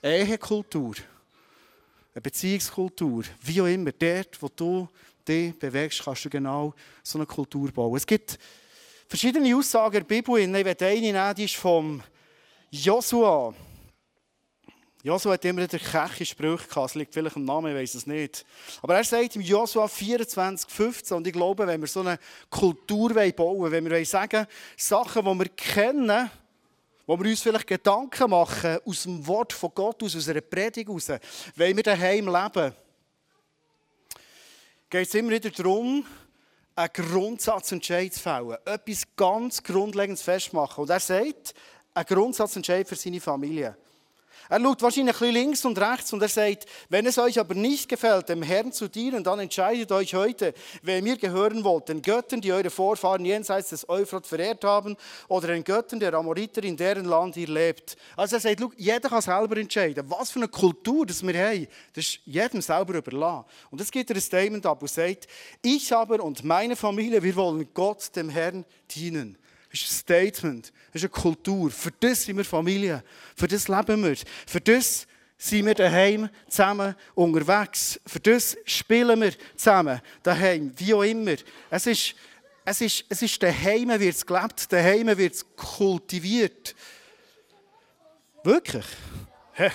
eine 0.00 0.16
Ehekultur, 0.16 0.94
eine 2.14 2.22
Beziehungskultur, 2.22 3.24
wie 3.42 3.60
auch 3.60 3.66
immer. 3.66 3.92
Dort, 3.92 4.40
wo 4.40 4.48
du 4.48 4.88
dich 5.28 5.58
bewegst, 5.58 6.04
kannst 6.04 6.24
du 6.24 6.30
genau 6.30 6.72
so 7.02 7.18
eine 7.18 7.26
Kultur 7.26 7.70
bauen. 7.70 7.98
Es 7.98 8.06
gibt 8.06 8.38
verschiedene 9.06 9.54
Aussagen 9.54 9.96
in 9.96 10.08
der 10.08 10.22
Bibel. 10.22 10.38
Ich 10.38 10.64
werde 10.64 10.86
eine 10.86 11.00
nehmen, 11.02 11.34
die 11.34 11.44
ist 11.44 11.56
vom 11.56 12.02
Joshua. 12.70 13.52
Josua 15.06 15.34
hat 15.34 15.44
immer 15.44 15.62
wieder 15.62 15.78
keche 15.78 16.26
Sprüche 16.26 16.66
gehabt. 16.66 16.90
Es 16.90 16.94
liegt 16.96 17.14
vielleicht 17.14 17.36
im 17.36 17.44
Namen, 17.44 17.70
ich 17.70 17.80
weiß 17.80 17.94
es 17.94 18.08
nicht. 18.08 18.44
Aber 18.82 18.96
er 18.96 19.04
sagt 19.04 19.36
im 19.36 19.42
Josua 19.42 19.86
24, 19.86 20.68
15, 20.68 21.16
und 21.16 21.24
ich 21.28 21.32
glaube, 21.32 21.64
wenn 21.64 21.80
wir 21.80 21.86
so 21.86 22.00
eine 22.00 22.18
Kultur 22.50 23.14
bauen 23.14 23.60
wollen, 23.60 23.70
wenn 23.70 23.88
wir 23.88 24.04
sagen, 24.04 24.48
Sachen, 24.76 25.24
die 25.24 25.38
wir 25.38 25.48
kennen, 25.50 26.28
wo 27.06 27.16
wir 27.16 27.30
uns 27.30 27.40
vielleicht 27.40 27.68
Gedanken 27.68 28.30
machen, 28.30 28.78
aus 28.84 29.04
dem 29.04 29.24
Wort 29.24 29.52
von 29.52 29.70
Gott, 29.72 30.02
aus 30.02 30.16
unserer 30.16 30.40
Predigt 30.40 30.88
raus, 30.88 31.12
wenn 31.54 31.76
wir 31.76 31.84
daheim 31.84 32.26
leben, 32.26 32.74
geht 34.90 35.06
es 35.06 35.14
immer 35.14 35.30
wieder 35.30 35.50
darum, 35.50 36.04
einen 36.74 36.92
Grundsatzentscheid 36.92 38.12
zu 38.12 38.18
fällen, 38.18 38.56
etwas 38.64 39.04
ganz 39.14 39.62
Grundlegendes 39.62 40.22
festmachen. 40.22 40.82
Und 40.82 40.90
er 40.90 40.98
sagt, 40.98 41.54
ein 41.94 42.04
Grundsatzentscheid 42.04 42.88
für 42.88 42.96
seine 42.96 43.20
Familie. 43.20 43.76
Er 44.48 44.60
schaut 44.60 44.82
wahrscheinlich 44.82 45.20
ein 45.20 45.32
links 45.32 45.64
und 45.64 45.78
rechts 45.78 46.12
und 46.12 46.22
er 46.22 46.28
sagt, 46.28 46.66
wenn 46.88 47.06
es 47.06 47.18
euch 47.18 47.38
aber 47.38 47.54
nicht 47.54 47.88
gefällt, 47.88 48.28
dem 48.28 48.42
Herrn 48.42 48.72
zu 48.72 48.88
dienen, 48.88 49.24
dann 49.24 49.40
entscheidet 49.40 49.90
euch 49.92 50.14
heute, 50.14 50.54
wer 50.82 51.02
mir 51.02 51.16
gehören 51.16 51.64
wollt, 51.64 51.88
den 51.88 52.02
Göttern, 52.02 52.40
die 52.40 52.52
eure 52.52 52.70
Vorfahren 52.70 53.24
jenseits 53.24 53.70
des 53.70 53.88
Euphrat 53.88 54.26
verehrt 54.26 54.64
haben, 54.64 54.96
oder 55.28 55.48
den 55.48 55.64
Göttern 55.64 56.00
der 56.00 56.14
Amoriter, 56.14 56.62
in 56.62 56.76
deren 56.76 57.06
Land 57.06 57.36
ihr 57.36 57.48
lebt. 57.48 57.96
Also 58.16 58.36
er 58.36 58.40
sagt, 58.40 58.62
jeder 58.76 59.08
kann 59.08 59.22
selber 59.22 59.56
entscheiden. 59.56 60.04
Was 60.08 60.30
für 60.30 60.38
eine 60.38 60.48
Kultur 60.48 61.04
das 61.06 61.26
wir 61.26 61.38
haben, 61.38 61.66
das 61.92 62.04
ist 62.04 62.20
jedem 62.24 62.60
selber 62.60 62.94
überlassen. 62.94 63.44
Und 63.70 63.80
es 63.80 63.90
gibt 63.90 64.10
er 64.10 64.16
ein 64.16 64.22
Statement 64.22 64.64
ab 64.66 64.80
und 64.80 64.90
sagt, 64.90 65.26
ich 65.62 65.92
aber 65.92 66.22
und 66.22 66.44
meine 66.44 66.76
Familie, 66.76 67.22
wir 67.22 67.36
wollen 67.36 67.68
Gott, 67.74 68.14
dem 68.14 68.28
Herrn, 68.28 68.64
dienen. 68.94 69.38
Ist 69.76 69.90
ein 69.90 69.98
Statement, 69.98 70.72
ist 70.94 71.02
eine 71.02 71.10
Kultur. 71.10 71.70
Für 71.70 71.90
das 71.90 72.22
sind 72.22 72.38
wir 72.38 72.44
Familie, 72.46 73.04
für 73.36 73.46
das 73.46 73.68
leben 73.68 74.02
wir, 74.02 74.16
für 74.46 74.60
das 74.60 75.06
sind 75.36 75.66
wir 75.66 75.74
daheim 75.74 76.30
zusammen 76.48 76.94
unterwegs, 77.14 78.00
für 78.06 78.20
das 78.20 78.56
spielen 78.64 79.20
wir 79.20 79.34
zusammen 79.54 80.00
daheim, 80.22 80.72
wie 80.78 80.94
auch 80.94 81.02
immer. 81.02 81.34
Es 81.68 81.86
ist, 81.86 82.14
es 82.64 82.80
ist, 82.80 83.04
es 83.10 83.20
ist 83.20 83.42
daheim 83.42 83.88
wird 84.00 84.14
es 84.14 84.24
gelebt, 84.24 84.72
daheim 84.72 85.08
wird 85.08 85.34
es 85.34 85.44
kultiviert. 85.54 86.74
Wirklich? 88.42 88.86
Hä? 89.52 89.70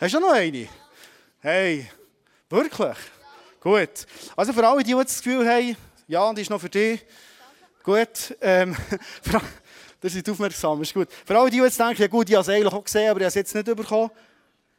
Hast 0.00 0.14
du 0.14 0.20
noch 0.20 0.34
eine? 0.34 0.68
Hey, 1.40 1.90
wirklich? 2.48 2.96
Gut. 3.58 4.06
Also 4.36 4.52
für 4.52 4.66
alle, 4.66 4.84
die 4.84 4.92
das 4.92 5.20
Gefühl 5.20 5.48
haben, 5.48 5.76
ja, 6.10 6.32
die 6.34 6.42
ist 6.42 6.50
noch 6.50 6.60
für 6.60 6.68
dich. 6.68 7.00
Gut. 7.84 8.36
Ähm, 8.40 8.76
das 10.00 10.14
ist 10.14 10.28
aufmerksam, 10.28 10.82
ist 10.82 10.92
gut. 10.92 11.08
Für 11.24 11.38
alle, 11.38 11.50
die 11.50 11.58
jetzt 11.58 11.78
denken, 11.78 12.02
ja 12.02 12.08
gut, 12.08 12.28
ich 12.28 12.34
habe 12.34 12.42
es 12.42 12.48
eigentlich 12.48 12.72
auch 12.72 12.84
gesehen, 12.84 13.10
aber 13.10 13.20
ich 13.20 13.24
habe 13.24 13.28
es 13.28 13.34
jetzt 13.36 13.54
nicht 13.54 13.64
bekommen. 13.64 14.10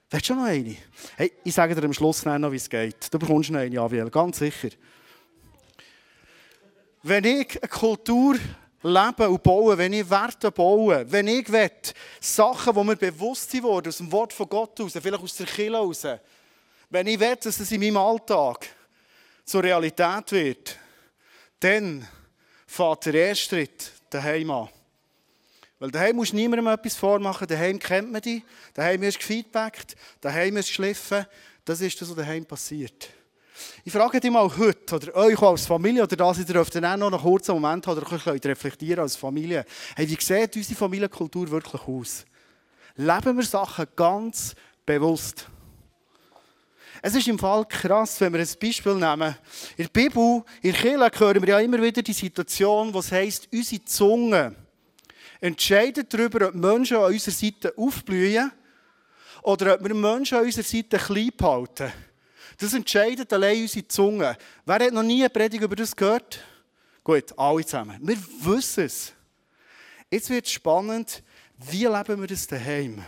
Willst 0.09 0.29
du 0.29 0.35
noch 0.35 0.43
eine? 0.43 0.75
Hey, 1.15 1.31
ich 1.45 1.53
sage 1.53 1.73
dir 1.73 1.85
am 1.85 1.93
Schluss 1.93 2.25
noch, 2.25 2.51
wie 2.51 2.57
es 2.57 2.69
geht. 2.69 3.13
Du 3.13 3.17
bekommst 3.17 3.49
noch 3.49 3.61
eine, 3.61 3.79
Aviel, 3.79 4.09
ganz 4.09 4.39
sicher. 4.39 4.69
Wenn 7.01 7.23
ich 7.23 7.57
eine 7.61 7.69
Kultur 7.69 8.35
lebe 8.83 9.29
und 9.29 9.41
baue, 9.41 9.77
wenn 9.77 9.93
ich 9.93 10.09
Werte 10.09 10.51
baue, 10.51 11.09
wenn 11.09 11.29
ich 11.29 11.49
will, 11.49 11.71
Sachen, 12.19 12.75
die 12.75 12.83
mir 12.83 12.97
bewusst 12.97 13.49
sind 13.49 13.63
aus 13.63 13.97
dem 13.97 14.11
Wort 14.11 14.33
von 14.33 14.49
Gott 14.49 14.77
raus, 14.81 14.91
vielleicht 15.01 15.23
aus 15.23 15.35
der 15.37 15.45
Kirche 15.45 15.77
raus, 15.77 16.05
wenn 16.89 17.07
ich 17.07 17.17
will, 17.17 17.37
dass 17.37 17.57
es 17.57 17.71
in 17.71 17.79
meinem 17.79 17.95
Alltag 17.95 18.67
zur 19.45 19.63
Realität 19.63 20.31
wird, 20.33 20.80
dann 21.61 22.07
fährt 22.67 23.05
der 23.05 23.13
erste 23.13 23.45
Schritt 23.45 23.91
daheim 24.09 24.51
an. 24.51 24.69
Weil 25.79 25.89
daheim 25.89 26.17
musst 26.17 26.33
du 26.33 26.35
niemandem 26.35 26.67
etwas 26.67 26.95
vormachen, 26.95 27.47
daheim 27.47 27.79
kennt 27.79 28.11
man 28.11 28.21
dich, 28.21 28.43
daheim 28.73 29.01
wirst 29.01 29.17
du 29.17 29.21
gefeedbackt, 29.21 29.95
daheim 30.19 30.55
wirst 30.55 30.69
du 30.69 30.71
geschliffen. 30.73 31.25
Das 31.65 31.81
ist 31.81 31.99
das, 31.99 32.09
was 32.09 32.15
daheim 32.17 32.45
passiert. 32.45 33.09
Ich 33.83 33.91
frage 33.91 34.19
dich 34.19 34.31
mal 34.31 34.49
heute, 34.57 34.95
oder 34.95 35.15
euch 35.15 35.41
als 35.41 35.65
Familie, 35.65 36.03
oder 36.03 36.15
das, 36.15 36.39
ihr 36.39 36.45
dürft 36.45 36.75
dann 36.75 36.85
auch 36.85 36.97
noch 36.97 37.11
einen 37.11 37.21
kurzen 37.21 37.53
Moment 37.53 37.85
haben, 37.87 37.97
oder 37.97 38.19
könnt 38.19 38.45
reflektieren 38.45 38.99
als 38.99 39.15
Familie. 39.15 39.65
Hey, 39.95 40.07
wie 40.09 40.17
sieht 40.19 40.55
unsere 40.55 40.75
Familienkultur 40.75 41.49
wirklich 41.49 41.81
aus? 41.81 42.25
Leben 42.95 43.37
wir 43.37 43.45
Sachen 43.45 43.87
ganz 43.95 44.55
bewusst? 44.85 45.47
Es 47.01 47.15
ist 47.15 47.27
im 47.27 47.39
Fall 47.39 47.65
krass, 47.65 48.21
wenn 48.21 48.33
wir 48.33 48.39
ein 48.39 48.47
Beispiel 48.61 48.93
nehmen. 48.93 49.35
In 49.75 49.85
der 49.85 49.89
Bibel, 49.89 50.43
in 50.61 50.71
der 50.71 51.09
Kirche 51.09 51.19
hören 51.19 51.41
wir 51.41 51.49
ja 51.49 51.59
immer 51.59 51.81
wieder 51.81 52.03
die 52.03 52.13
Situation, 52.13 52.93
wo 52.93 52.99
es 52.99 53.11
heisst, 53.11 53.47
unsere 53.51 53.83
Zunge 53.85 54.55
entscheidet 55.39 56.13
darüber, 56.13 56.49
ob 56.49 56.53
Menschen 56.53 56.97
an 56.97 57.11
unserer 57.11 57.33
Seite 57.33 57.73
aufblühen 57.75 58.51
oder 59.41 59.73
ob 59.73 59.83
wir 59.83 59.95
Menschen 59.95 60.37
an 60.37 60.45
unserer 60.45 60.63
Seite 60.63 60.97
klein 60.97 61.31
behalten. 61.35 61.91
Das 62.59 62.73
entscheidet 62.73 63.33
allein 63.33 63.63
unsere 63.63 63.87
Zunge. 63.87 64.37
Wer 64.65 64.75
hat 64.75 64.93
noch 64.93 65.01
nie 65.01 65.21
eine 65.21 65.31
Predigt 65.31 65.63
über 65.63 65.75
das 65.75 65.95
gehört? 65.95 66.43
Gut, 67.03 67.33
alle 67.35 67.65
zusammen. 67.65 67.97
Wir 68.01 68.17
wissen 68.41 68.85
es. 68.85 69.13
Jetzt 70.11 70.29
wird 70.29 70.45
es 70.45 70.51
spannend, 70.51 71.23
wie 71.57 71.85
leben 71.85 72.21
wir 72.21 72.27
das 72.27 72.45
daheim? 72.45 73.03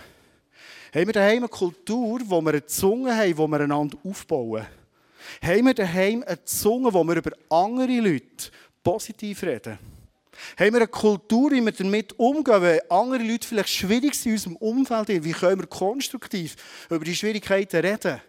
Haben 0.94 1.08
wir 1.08 1.14
daheim 1.14 1.38
eine 1.38 1.48
Kultur, 1.48 2.22
wo 2.26 2.40
wir 2.42 2.52
eine 2.52 2.66
Zunge 2.68 3.16
haben, 3.16 3.38
wo 3.38 3.48
wir 3.48 3.62
einander 3.62 3.98
aufbauen? 4.04 4.64
Haben 5.42 5.66
wir 5.66 5.74
daheim 5.74 6.24
eine 6.24 6.44
Zunge, 6.44 6.94
wo 6.94 7.04
wir 7.04 7.16
über 7.16 7.32
andere 7.50 8.00
Leute 8.00 8.52
positiv 8.84 9.42
reden? 9.42 9.80
Haben 10.56 10.74
wir 10.74 10.82
eine 10.82 10.88
Kultur, 10.88 11.50
wie 11.50 11.62
wir 11.62 11.72
damit 11.72 12.14
umgehen, 12.20 12.62
wenn 12.62 12.92
andere 12.92 13.24
Leute 13.24 13.48
vielleicht 13.48 13.70
schwierig 13.70 14.14
sind 14.14 14.28
in 14.28 14.32
unserem 14.34 14.56
Umfeld? 14.58 15.24
Wie 15.24 15.32
können 15.32 15.62
wir 15.62 15.68
konstruktiv 15.68 16.56
über 16.92 17.04
die 17.04 17.16
Schwierigkeiten 17.16 17.78
reden? 17.78 18.22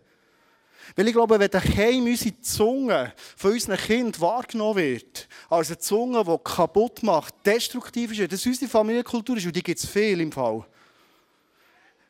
Weil 0.97 1.09
ich 1.09 1.13
glaube, 1.13 1.39
wenn 1.39 1.51
daheim 1.51 2.05
unsere 2.05 2.41
Zunge 2.41 3.13
von 3.37 3.53
unseren 3.53 3.77
Kindern 3.77 4.21
wahrgenommen 4.23 4.77
wird, 4.77 5.29
als 5.51 5.69
eine 5.69 5.79
Zunge, 5.79 6.25
die 6.25 6.39
kaputt 6.43 7.03
macht, 7.03 7.35
destruktiv 7.45 8.19
ist, 8.19 8.33
dass 8.33 8.47
unsere 8.47 8.71
Familienkultur 8.71 9.37
ist, 9.37 9.45
und 9.45 9.55
die 9.55 9.63
gibt 9.63 9.81
es 9.81 9.87
viel 9.87 10.21
im 10.21 10.33
Fall, 10.33 10.65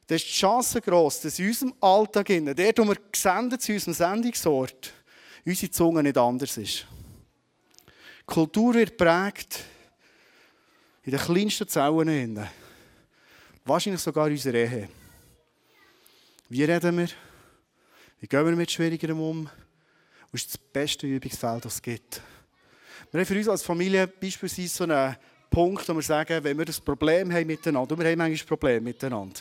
dann 0.07 0.17
ist 0.17 0.27
die 0.27 0.33
Chance 0.33 0.81
gross, 0.81 1.21
dass 1.21 1.39
in 1.39 1.49
unserem 1.49 1.75
Alltag, 1.81 2.27
dort, 2.29 2.79
wo 2.79 2.89
wir 2.89 2.97
gesendet 3.11 3.63
zu 3.63 3.73
unserem 3.73 3.95
Sendungsort, 3.95 4.93
unsere 5.47 5.71
Zunge 5.71 6.03
nicht 6.03 6.19
anders 6.19 6.57
ist. 6.59 6.87
Die 7.87 8.27
Kultur 8.27 8.75
wird 8.75 8.97
prägt 8.97 9.65
in 11.05 11.13
den 11.13 11.21
kleinsten 11.21 11.69
Zellen. 11.69 12.47
Wahrscheinlich 13.65 14.03
sogar 14.03 14.27
in 14.27 14.35
unserer 14.35 14.55
Ehe. 14.55 14.89
Wie 16.49 16.65
reden 16.65 16.99
wir? 16.99 17.09
Wie 18.21 18.27
gehen 18.27 18.45
wir 18.45 18.57
mit 18.57 18.71
Schwierigerem 18.71 19.21
um? 19.21 19.51
Das 20.31 20.43
ist 20.43 20.55
das 20.55 20.59
beste 20.59 21.07
Übungsfeld, 21.07 21.65
das 21.65 21.75
es 21.75 21.83
gibt. 21.83 22.21
Wir 23.11 23.21
haben 23.21 23.27
für 23.27 23.37
uns 23.37 23.49
als 23.49 23.63
Familie 23.63 24.07
beispielsweise 24.07 24.69
so 24.69 24.85
einen 24.85 25.17
Punkt, 25.49 25.89
wo 25.89 25.95
wir 25.95 26.03
sagen, 26.03 26.43
wenn 26.43 26.59
wir 26.59 26.65
das 26.65 26.81
Problem 26.81 27.33
haben 27.33 27.47
miteinander, 27.47 27.93
und 27.93 28.01
wir 28.01 28.11
haben 28.11 28.19
manchmal 28.19 28.47
Probleme 28.47 28.81
miteinander, 28.81 29.41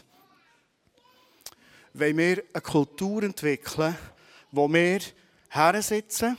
wollen 1.93 2.17
wir 2.17 2.43
eine 2.53 2.61
Kultur 2.61 3.23
entwickeln, 3.23 3.95
wo 4.51 4.71
wir 4.71 4.99
hersitzen, 5.49 6.37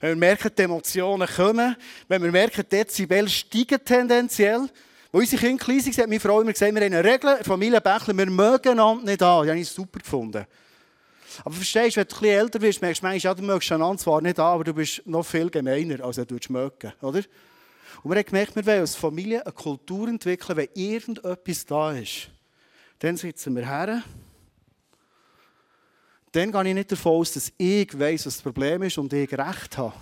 wenn 0.00 0.10
wir 0.10 0.16
merken, 0.16 0.50
die 0.56 0.62
Emotionen 0.62 1.26
kommen, 1.26 1.76
wenn 2.08 2.22
wir 2.22 2.30
merken, 2.30 2.62
die 2.62 2.76
Dezibel 2.76 3.28
steigen 3.28 3.82
tendenziell, 3.84 4.68
wo 5.10 5.18
unsere 5.18 5.40
Kinder 5.40 5.64
klein 5.64 5.80
sind, 5.80 5.96
hat 5.96 6.08
meine 6.08 6.20
Frau 6.20 6.40
immer 6.40 6.52
gesagt, 6.52 6.74
wir 6.74 6.84
haben 6.84 6.92
eine 6.92 7.04
Regel, 7.04 7.38
Familie 7.42 7.80
wir 7.82 8.26
mögen 8.26 8.68
einander 8.68 9.04
nicht 9.04 9.22
an. 9.22 9.44
Die 9.44 9.50
habe 9.50 9.58
ich 9.58 9.68
super 9.68 10.00
gefunden. 10.00 10.44
Aber 11.44 11.54
verstehst 11.54 11.96
du, 11.96 12.00
wenn 12.00 12.08
du 12.08 12.14
bisschen 12.14 12.38
älter 12.38 12.60
wirst, 12.60 12.82
merkst 12.82 13.02
du 13.02 13.06
manchmal, 13.06 13.32
ja, 13.32 13.34
du 13.34 13.42
mögst 13.42 13.72
einander 13.72 13.98
zwar 13.98 14.20
nicht 14.20 14.38
an, 14.38 14.46
aber 14.46 14.64
du 14.64 14.74
bist 14.74 15.02
noch 15.06 15.24
viel 15.24 15.48
gemeiner, 15.48 16.04
als 16.04 16.16
du 16.16 16.36
mögen, 16.50 16.92
oder? 17.00 17.22
Und 18.02 18.10
wir 18.10 18.18
haben 18.18 18.26
gemerkt, 18.26 18.54
wir 18.54 18.66
wollen 18.66 18.80
als 18.80 18.94
Familie 18.94 19.44
eine 19.44 19.52
Kultur 19.52 20.08
entwickeln, 20.08 20.56
wenn 20.56 20.68
irgendetwas 20.74 21.64
da 21.64 21.92
ist. 21.92 22.28
Dann 22.98 23.16
sitzen 23.16 23.56
wir 23.56 23.66
her 23.66 24.02
dann 26.32 26.52
gehe 26.52 26.68
ich 26.68 26.74
nicht 26.74 26.92
davon 26.92 27.12
aus, 27.12 27.32
dass 27.32 27.52
ich 27.56 27.98
weiß, 27.98 28.26
was 28.26 28.34
das 28.36 28.42
Problem 28.42 28.82
ist 28.82 28.98
und 28.98 29.12
ich 29.12 29.32
recht 29.32 29.78
habe. 29.78 29.94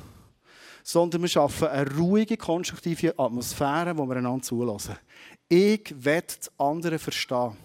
Sondern 0.82 1.22
wir 1.22 1.28
schaffen 1.28 1.68
eine 1.68 1.96
ruhige, 1.96 2.36
konstruktive 2.36 3.18
Atmosphäre, 3.18 3.96
wo 3.96 4.06
wir 4.06 4.16
einander 4.16 4.42
zulassen. 4.42 4.96
Ich 5.48 5.92
will 5.96 6.22
das 6.22 6.50
andere 6.58 6.98
verstehen. 6.98 7.56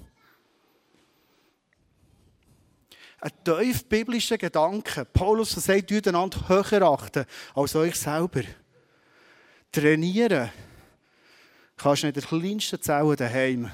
Ein 3.19 3.31
tief 3.43 3.85
biblischer 3.85 4.37
Gedanke. 4.39 5.05
Paulus 5.05 5.51
sagt, 5.51 5.91
ihr 5.91 6.01
einander 6.07 6.49
höher 6.49 6.81
achten 6.81 7.25
als 7.53 7.75
euch 7.75 7.95
selber. 7.95 8.41
Trainieren 9.71 10.49
kannst 11.77 12.01
du 12.01 12.07
nicht 12.07 12.15
der 12.15 12.23
kleinsten 12.23 12.81
Zelle 12.81 13.15
daheim. 13.15 13.69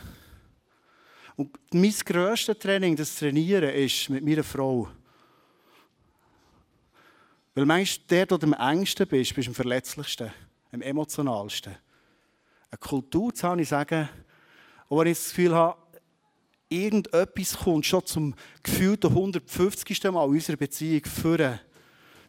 Und 1.38 1.52
mein 1.72 1.94
grösstes 2.04 2.58
Training, 2.58 2.96
das 2.96 3.16
Trainieren, 3.16 3.70
ist 3.70 4.10
mit 4.10 4.26
meiner 4.26 4.44
Frau. 4.44 4.90
Weil 7.54 7.66
manchmal 7.66 8.08
der, 8.10 8.26
der 8.26 8.44
am 8.44 8.54
engsten 8.54 9.08
bist, 9.08 9.36
bist 9.36 9.48
am 9.48 9.54
verletzlichsten, 9.54 10.32
am 10.72 10.82
emotionalsten. 10.82 11.76
Eine 12.72 12.78
Kultur 12.80 13.34
zu 13.34 13.48
haben, 13.48 13.60
ich 13.60 13.70
sage, 13.70 14.10
auch 14.90 15.00
wenn 15.00 15.08
ich 15.08 15.18
das 15.18 15.30
Gefühl 15.30 15.54
habe, 15.54 15.78
irgendetwas 16.70 17.56
kommt 17.56 17.86
schon 17.86 18.06
zum 18.06 18.36
gefühlten 18.64 19.12
150. 19.12 20.04
Mal 20.06 20.24
unserer 20.24 20.58
Beziehung 20.58 21.06
führen, 21.06 21.60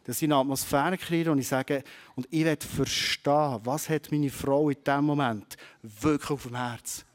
dass 0.03 0.21
ich 0.21 0.27
eine 0.27 0.35
Atmosphäre 0.35 0.99
kriege 0.99 1.31
und 1.31 1.39
ich 1.39 1.47
sage, 1.47 1.83
und 2.15 2.27
ich 2.29 2.45
will 2.45 2.57
verstehen, 2.57 3.59
was 3.63 3.89
hat 3.89 4.11
meine 4.11 4.29
Frau 4.29 4.69
in 4.69 4.77
diesem 4.85 5.05
Moment 5.05 5.57
wirklich 5.81 6.29
auf 6.29 6.43
dem 6.43 6.55
Herzen 6.55 7.08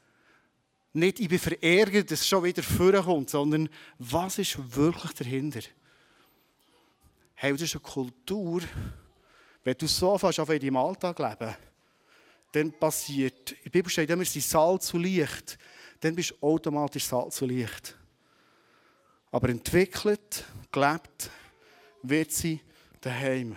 nicht, 0.95 1.21
ich 1.21 1.29
bin 1.29 1.39
verärgert, 1.39 2.11
dass 2.11 2.21
es 2.21 2.29
schon 2.29 2.45
wieder 2.45 2.63
vorkommt, 2.63 3.29
sondern 3.29 3.69
was 3.99 4.39
ist 4.39 4.77
wirklich 4.77 5.13
dahinter? 5.13 5.61
Hey, 7.35 7.53
das 7.53 7.63
ist 7.63 7.75
eine 7.75 7.83
Kultur, 7.83 8.63
wenn 9.65 9.77
du 9.77 9.87
so 9.87 10.17
fast 10.17 10.39
auf 10.39 10.51
in 10.51 10.61
deinem 10.61 10.77
Alltag 10.77 11.19
leben, 11.19 11.57
dann 12.53 12.73
passiert, 12.73 13.53
in 13.53 13.65
der 13.65 13.71
Bibel 13.71 13.91
steht 13.91 14.09
immer, 14.11 14.25
sie 14.25 14.41
Salz 14.41 14.87
zu 14.87 14.99
Licht, 14.99 15.59
dann 16.01 16.15
bist 16.15 16.31
du 16.31 16.47
automatisch 16.47 17.05
Salz 17.05 17.37
zu 17.37 17.47
Licht. 17.47 17.97
Aber 19.33 19.49
entwickelt, 19.49 20.45
gelebt, 20.71 21.31
wird 22.03 22.31
sie 22.31 22.61
daheim. 23.01 23.57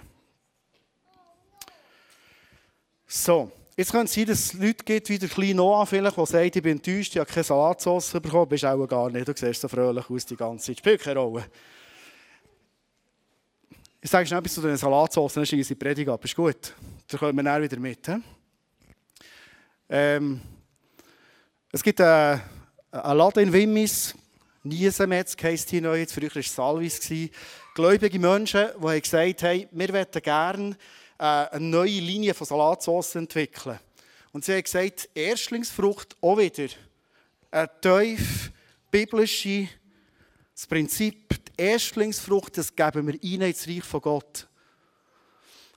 So, 3.06 3.52
jetzt 3.78 3.92
könnte 3.92 4.06
es 4.06 4.14
sein, 4.14 4.26
dass 4.26 4.40
es 4.40 4.54
Leute 4.54 4.84
gibt, 4.84 5.10
wie 5.10 5.20
der 5.20 5.30
kleine 5.30 5.56
Noah 5.56 5.86
vielleicht, 5.86 6.18
der 6.18 6.26
sagt, 6.26 6.56
ich 6.56 6.64
bin 6.64 6.78
enttäuscht, 6.78 7.16
ich 7.16 7.20
habe 7.20 7.30
keine 7.32 7.44
Salatsauce 7.44 8.12
bekommen. 8.14 8.50
Bist 8.50 8.66
auch 8.66 8.88
gar 8.88 9.10
nicht, 9.10 9.28
du 9.28 9.34
siehst 9.36 9.62
so 9.62 9.68
fröhlich 9.68 10.10
aus 10.10 10.26
die 10.26 10.36
ganze 10.36 10.66
Zeit. 10.66 10.80
Spielt 10.80 11.02
keine 11.02 11.20
Rolle. 11.20 11.46
Ich 14.02 14.10
sage 14.10 14.26
schnell 14.26 14.40
etwas 14.40 14.54
zu 14.54 14.62
den 14.62 14.78
Salatsauce, 14.78 15.34
dann 15.34 15.46
schieße 15.46 15.62
ich 15.62 15.68
die 15.68 15.76
Predigt 15.76 16.10
ab. 16.10 16.24
Ist 16.26 16.36
gut? 16.36 16.74
Da 17.08 17.18
kommen 17.18 17.36
wir 17.38 17.44
dann 17.44 17.62
wieder 17.62 17.80
mit. 17.80 18.10
Ähm, 19.90 20.42
es 21.72 21.84
gibt 21.84 22.02
einen, 22.02 22.42
einen 22.92 23.18
Laden 23.18 23.44
in 23.44 23.54
Wimmis, 23.54 24.16
Niesemetz 24.64 25.36
heisst 25.42 25.70
hier 25.70 25.82
neu, 25.82 26.06
früher 26.08 26.30
war 26.30 26.38
es 26.38 26.54
Salvis. 26.54 27.10
Gläubige 27.74 28.20
Menschen, 28.20 28.68
die 28.82 29.02
gesagt 29.02 29.44
haben, 29.44 29.68
wir 29.72 29.92
möchten 29.92 30.22
gerne 30.22 30.70
äh, 30.72 30.76
eine 31.18 31.66
neue 31.66 32.00
Linie 32.00 32.34
von 32.34 32.48
Salatsauce 32.48 33.16
entwickeln. 33.16 33.80
Und 34.32 34.46
sie 34.46 34.54
haben 34.54 34.64
gesagt, 34.64 35.10
Erstlingsfrucht 35.14 36.16
auch 36.22 36.38
wieder 36.38 36.68
eine 37.52 37.70
tief 37.82 38.52
biblische 38.92 39.68
das 40.58 40.66
Prinzip, 40.66 41.30
die 41.30 41.62
Erstlingsfrucht, 41.62 42.58
das 42.58 42.76
geben 42.76 43.06
wir 43.06 43.14
rein 43.14 43.48
ins 43.48 43.68
Reich 43.68 43.84
von 43.84 44.02
Gott. 44.02 44.48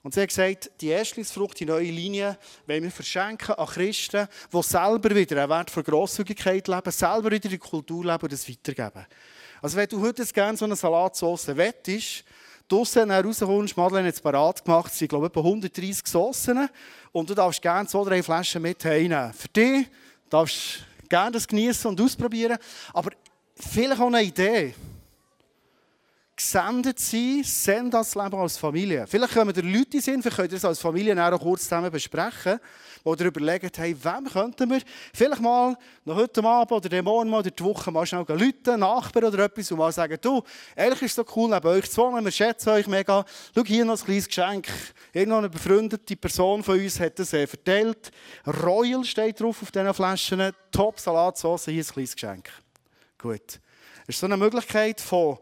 Und 0.02 0.14
sie 0.14 0.22
hat 0.22 0.28
gesagt, 0.28 0.70
die 0.80 0.88
Erstlingsfrucht, 0.88 1.60
die 1.60 1.66
neue 1.66 1.90
Linie, 1.90 2.38
wollen 2.66 2.84
wir 2.84 2.90
verschenken 2.90 3.56
an 3.56 3.66
Christen, 3.66 4.26
die 4.50 4.62
selber 4.62 5.14
wieder 5.14 5.36
einen 5.36 5.50
Wert 5.50 5.70
von 5.70 5.84
Grosszügigkeit 5.84 6.66
leben, 6.66 6.90
selber 6.90 7.30
wieder 7.30 7.50
die 7.50 7.58
Kultur 7.58 8.06
leben 8.06 8.22
und 8.22 8.32
das 8.32 8.48
weitergeben. 8.48 9.04
Also 9.60 9.76
wenn 9.76 9.88
du 9.90 10.00
heute 10.00 10.24
gerne 10.24 10.56
so 10.56 10.64
eine 10.64 10.76
Salatsauce 10.76 11.48
wettest, 11.48 12.24
draussen 12.70 13.10
rauskommst, 13.10 13.76
Madeleine 13.76 14.08
hat 14.08 14.14
es 14.14 14.20
parat 14.20 14.64
gemacht, 14.64 14.92
es 14.92 14.98
sind 14.98 15.08
glaube 15.08 15.26
ich 15.26 15.30
etwa 15.30 15.40
130 15.40 16.06
Soßen 16.06 16.68
und 17.12 17.28
du 17.28 17.34
darfst 17.34 17.60
gerne 17.60 17.88
zwei, 17.88 18.04
drei 18.04 18.22
Flaschen 18.22 18.62
mit 18.62 18.84
heimnehmen. 18.84 19.32
Für 19.32 19.48
dich 19.48 19.86
darfst 20.28 20.84
du 21.02 21.08
gerne 21.08 21.32
das 21.32 21.46
genießen 21.46 21.90
und 21.90 22.00
ausprobieren, 22.00 22.58
aber 22.92 23.10
vielleicht 23.56 24.00
auch 24.00 24.06
eine 24.06 24.22
Idee. 24.22 24.74
Gesendet 26.52 26.98
sein, 26.98 27.42
send 27.44 27.94
das 27.94 28.16
Leben 28.16 28.34
als 28.34 28.56
Familie. 28.56 29.06
Vielleicht 29.06 29.34
kommen 29.34 29.54
da 29.54 29.60
Leute 29.60 30.00
sind, 30.00 30.20
vielleicht 30.20 30.36
könnt 30.36 30.50
ihr 30.50 30.56
das 30.56 30.64
als 30.64 30.80
Familie 30.80 31.16
auch 31.22 31.40
kurz 31.40 31.62
zusammen 31.62 31.92
besprechen, 31.92 32.58
oder 33.04 33.26
überlegen, 33.26 33.70
hey, 33.76 33.96
wem 34.02 34.24
könnten 34.24 34.68
wir 34.68 34.80
vielleicht 35.14 35.40
mal 35.40 35.76
noch 36.04 36.16
heute 36.16 36.42
Abend 36.42 36.72
oder 36.72 36.88
den 36.88 37.04
Morgen 37.04 37.30
mal 37.30 37.38
oder 37.38 37.52
die 37.52 37.62
Woche 37.62 37.92
mal 37.92 38.04
schnell 38.04 38.24
Leute, 38.26 38.76
Nachbarn 38.76 39.26
oder 39.26 39.44
etwas 39.44 39.70
und 39.70 39.78
mal 39.78 39.92
sagen, 39.92 40.18
du, 40.20 40.42
ehrlich 40.74 41.02
ist 41.02 41.10
es 41.10 41.14
so 41.14 41.24
cool, 41.36 41.50
neben 41.50 41.68
euch 41.68 41.88
zu 41.88 42.02
wohnen, 42.02 42.24
wir 42.24 42.32
schätzen 42.32 42.70
euch 42.70 42.88
mega. 42.88 43.24
Schau, 43.54 43.64
hier 43.64 43.84
noch 43.84 43.96
ein 43.96 44.04
kleines 44.04 44.26
Geschenk. 44.26 44.66
Irgendwo 45.12 45.38
eine 45.38 45.48
befreundete 45.48 46.16
Person 46.16 46.64
von 46.64 46.80
uns 46.80 46.98
hat 46.98 47.16
das 47.18 47.32
äh, 47.32 47.46
verteilt. 47.46 48.10
Royal 48.64 49.04
steht 49.04 49.40
drauf 49.40 49.62
auf 49.62 49.70
diesen 49.70 49.94
Flaschen. 49.94 50.50
Top 50.72 50.98
Salatsauce, 50.98 51.66
hier 51.66 51.82
ein 51.82 51.86
kleines 51.86 52.14
Geschenk. 52.14 52.50
Gut. 53.18 53.60
Es 54.02 54.16
ist 54.16 54.20
so 54.20 54.26
eine 54.26 54.36
Möglichkeit 54.36 55.00
von 55.00 55.38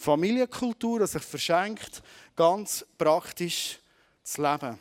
Familienkultur, 0.00 1.00
die 1.00 1.06
sich 1.06 1.22
verschenkt, 1.22 2.02
ganz 2.34 2.86
praktisch 2.96 3.78
zu 4.22 4.40
leben. 4.40 4.78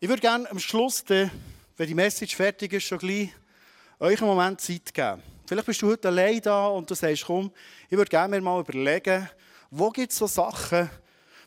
Ich 0.00 0.08
würde 0.08 0.20
gerne 0.20 0.50
am 0.50 0.58
Schluss, 0.58 1.04
wenn 1.08 1.30
die 1.78 1.94
Message 1.94 2.34
fertig 2.34 2.72
ist, 2.72 2.82
schon 2.82 2.98
gleich 2.98 3.30
euch 4.00 4.20
einen 4.20 4.28
Moment 4.28 4.60
Zeit 4.60 4.92
geben. 4.92 5.22
Vielleicht 5.46 5.66
bist 5.66 5.80
du 5.82 5.86
heute 5.86 6.08
allein 6.08 6.40
da 6.40 6.66
und 6.66 6.90
du 6.90 6.96
sagst, 6.96 7.26
komm, 7.26 7.52
ich 7.88 7.96
würde 7.96 8.10
gerne 8.10 8.34
mir 8.34 8.42
mal 8.42 8.60
überlegen, 8.60 9.30
wo 9.70 9.90
gibt 9.90 10.10
es 10.10 10.18
so 10.18 10.26
Sachen, 10.26 10.90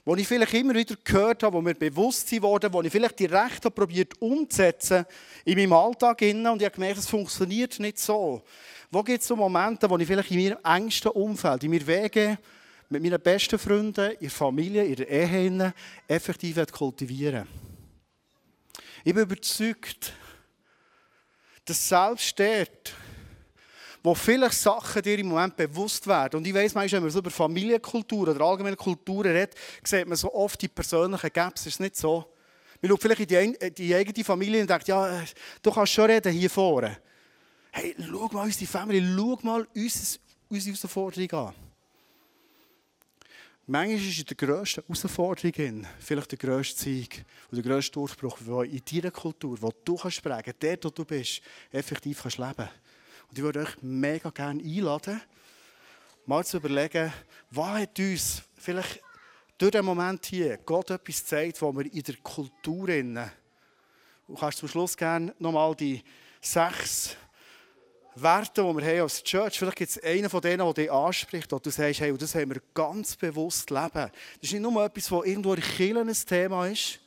die 0.05 0.21
ich 0.21 0.27
vielleicht 0.27 0.53
immer 0.53 0.73
wieder 0.73 0.95
gehört 1.03 1.43
habe, 1.43 1.57
die 1.57 1.63
mir 1.63 1.75
bewusst 1.75 2.31
wurden, 2.41 2.71
die 2.71 2.87
ich 2.87 2.91
vielleicht 2.93 3.19
direkt 3.19 3.65
habe 3.65 3.71
probiert 3.71 4.13
umzusetzen 4.21 5.05
in 5.43 5.57
meinem 5.57 5.73
Alltag. 5.73 6.21
Und 6.21 6.45
ich 6.45 6.47
habe 6.47 6.71
gemerkt, 6.71 6.99
es 6.99 7.07
funktioniert 7.07 7.77
nicht 7.79 7.99
so. 7.99 8.41
Wo 8.91 9.03
gibt 9.03 9.21
es 9.21 9.27
so 9.27 9.35
Momente, 9.35 9.87
wo 9.87 9.97
ich 9.97 10.07
vielleicht 10.07 10.31
in 10.31 10.43
meinem 10.43 10.57
engsten 10.63 11.11
Umfeld, 11.11 11.63
in 11.63 11.71
meinen 11.71 11.85
Wegen, 11.85 12.37
mit 12.89 13.03
meinen 13.03 13.21
besten 13.21 13.59
Freunden, 13.59 14.11
in 14.13 14.19
der 14.19 14.31
Familie, 14.31 14.83
in 14.83 14.95
der 14.95 15.09
Ehe 15.09 15.73
effektiv 16.07 16.59
kultivieren 16.71 17.47
Ich 19.03 19.13
bin 19.13 19.23
überzeugt, 19.23 20.11
dass 21.65 21.87
selbst 21.87 22.39
dort, 22.39 22.95
wo 24.01 24.15
vielleicht 24.15 24.57
Sachen 24.57 25.03
dir 25.03 25.19
im 25.19 25.27
Moment 25.27 25.55
bewusst 25.55 26.07
werden. 26.07 26.37
Und 26.37 26.47
ich 26.47 26.53
weiss, 26.53 26.73
manchmal, 26.73 26.99
wenn 26.99 27.03
man 27.03 27.11
so 27.11 27.19
über 27.19 27.29
Familienkultur 27.29 28.29
oder 28.29 28.43
allgemeine 28.43 28.75
Kulturen 28.75 29.33
redet, 29.33 29.53
sieht 29.83 30.07
man 30.07 30.17
so 30.17 30.33
oft 30.33 30.59
die 30.59 30.67
persönlichen 30.67 31.29
Gaps. 31.31 31.67
Ist 31.67 31.79
nicht 31.79 31.95
so? 31.95 32.25
Man 32.81 32.89
schaut 32.89 33.01
vielleicht 33.01 33.31
in 33.31 33.53
die, 33.53 33.71
die 33.71 33.93
eigene 33.93 34.23
Familie 34.23 34.61
und 34.61 34.69
denkt, 34.69 34.87
ja, 34.87 35.21
du 35.61 35.71
kannst 35.71 35.93
schon 35.93 36.05
reden 36.05 36.31
hier 36.31 36.49
vorne. 36.49 36.97
Hey, 37.71 37.95
schau 37.99 38.27
mal 38.31 38.45
unsere 38.45 38.69
Familie, 38.69 39.15
schau 39.15 39.39
mal 39.43 39.67
unsere, 39.75 40.19
Herausforderung 40.51 41.47
an. 41.47 41.55
Manchmal 43.67 44.09
ist 44.09 44.19
in 44.19 44.25
der 44.25 44.35
grössten 44.35 44.81
Herausforderung 44.81 45.85
vielleicht 45.99 46.31
der 46.31 46.39
grösste 46.39 46.81
Sieg 46.81 47.23
und 47.51 47.57
der 47.57 47.63
grösste 47.63 47.91
Durchbruch, 47.91 48.39
in 48.63 48.81
deiner 48.91 49.11
Kultur, 49.11 49.61
wo 49.61 49.71
du 49.85 49.95
kannst 49.95 50.23
prägen, 50.23 50.55
dort, 50.59 50.85
wo 50.85 50.89
du 50.89 51.05
bist, 51.05 51.41
effektiv 51.71 52.23
kannst 52.23 52.39
leben 52.39 52.67
Und 53.29 53.37
ich 53.37 53.43
würde 53.43 53.59
euch 53.59 53.81
mega 53.81 54.31
gerne 54.31 54.63
einladen, 54.63 55.21
mal 56.25 56.43
zu 56.43 56.57
überlegen, 56.57 57.13
was 57.51 57.81
hat 57.81 57.99
uns 57.99 58.41
vielleicht 58.55 59.03
durch 59.59 59.71
den 59.71 59.85
Moment 59.85 60.25
hier 60.25 60.57
Gott 60.57 60.89
etwas 60.89 61.25
zeigt, 61.25 61.61
wo 61.61 61.71
wir 61.71 61.85
in 61.93 62.01
der 62.01 62.15
Kultur 62.17 62.89
innen. 62.89 63.29
Du 64.27 64.33
kannst 64.33 64.57
zum 64.57 64.67
Schluss 64.67 64.97
gerne 64.97 65.35
nochmal 65.37 65.75
die 65.75 66.03
sechs 66.41 67.15
Werte, 68.15 68.63
die 68.63 68.77
wir 68.77 68.85
haben 68.85 69.01
als 69.01 69.23
Church, 69.23 69.57
vielleicht 69.57 69.77
gibt 69.77 69.91
es 69.91 70.03
einen 70.03 70.29
von 70.29 70.41
denen, 70.41 70.65
der 70.65 70.73
dich 70.73 70.91
anspricht, 70.91 71.51
und 71.53 71.65
du 71.65 71.69
sagst, 71.69 72.01
hey, 72.01 72.15
das 72.17 72.35
haben 72.35 72.53
wir 72.53 72.61
ganz 72.73 73.15
bewusst 73.15 73.69
leben. 73.69 73.89
Das 73.93 74.11
ist 74.41 74.53
nicht 74.53 74.61
nur 74.61 74.83
etwas, 74.83 75.07
das 75.07 75.25
irgendwo 75.25 75.53
in 75.53 75.61
Kirchen 75.61 76.09
ein 76.09 76.13
Thema 76.13 76.67
ist, 76.67 76.99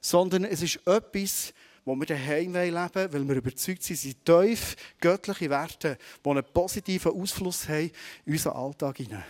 sondern 0.00 0.44
es 0.44 0.60
ist 0.62 0.80
etwas, 0.86 1.54
wo 1.84 1.94
wir 1.94 2.06
daheim 2.06 2.54
leben 2.54 2.74
wollen, 2.74 3.12
weil 3.12 3.28
wir 3.28 3.36
überzeugt 3.36 3.82
sind, 3.82 3.96
sind 3.96 4.24
tief 4.24 4.76
göttliche 5.00 5.50
Werte, 5.50 5.98
die 6.24 6.30
einen 6.30 6.44
positiven 6.44 7.12
Ausfluss 7.12 7.68
haben 7.68 7.90
in 8.24 8.32
unseren 8.32 8.56
Alltag 8.56 8.96
hinein. 8.96 9.24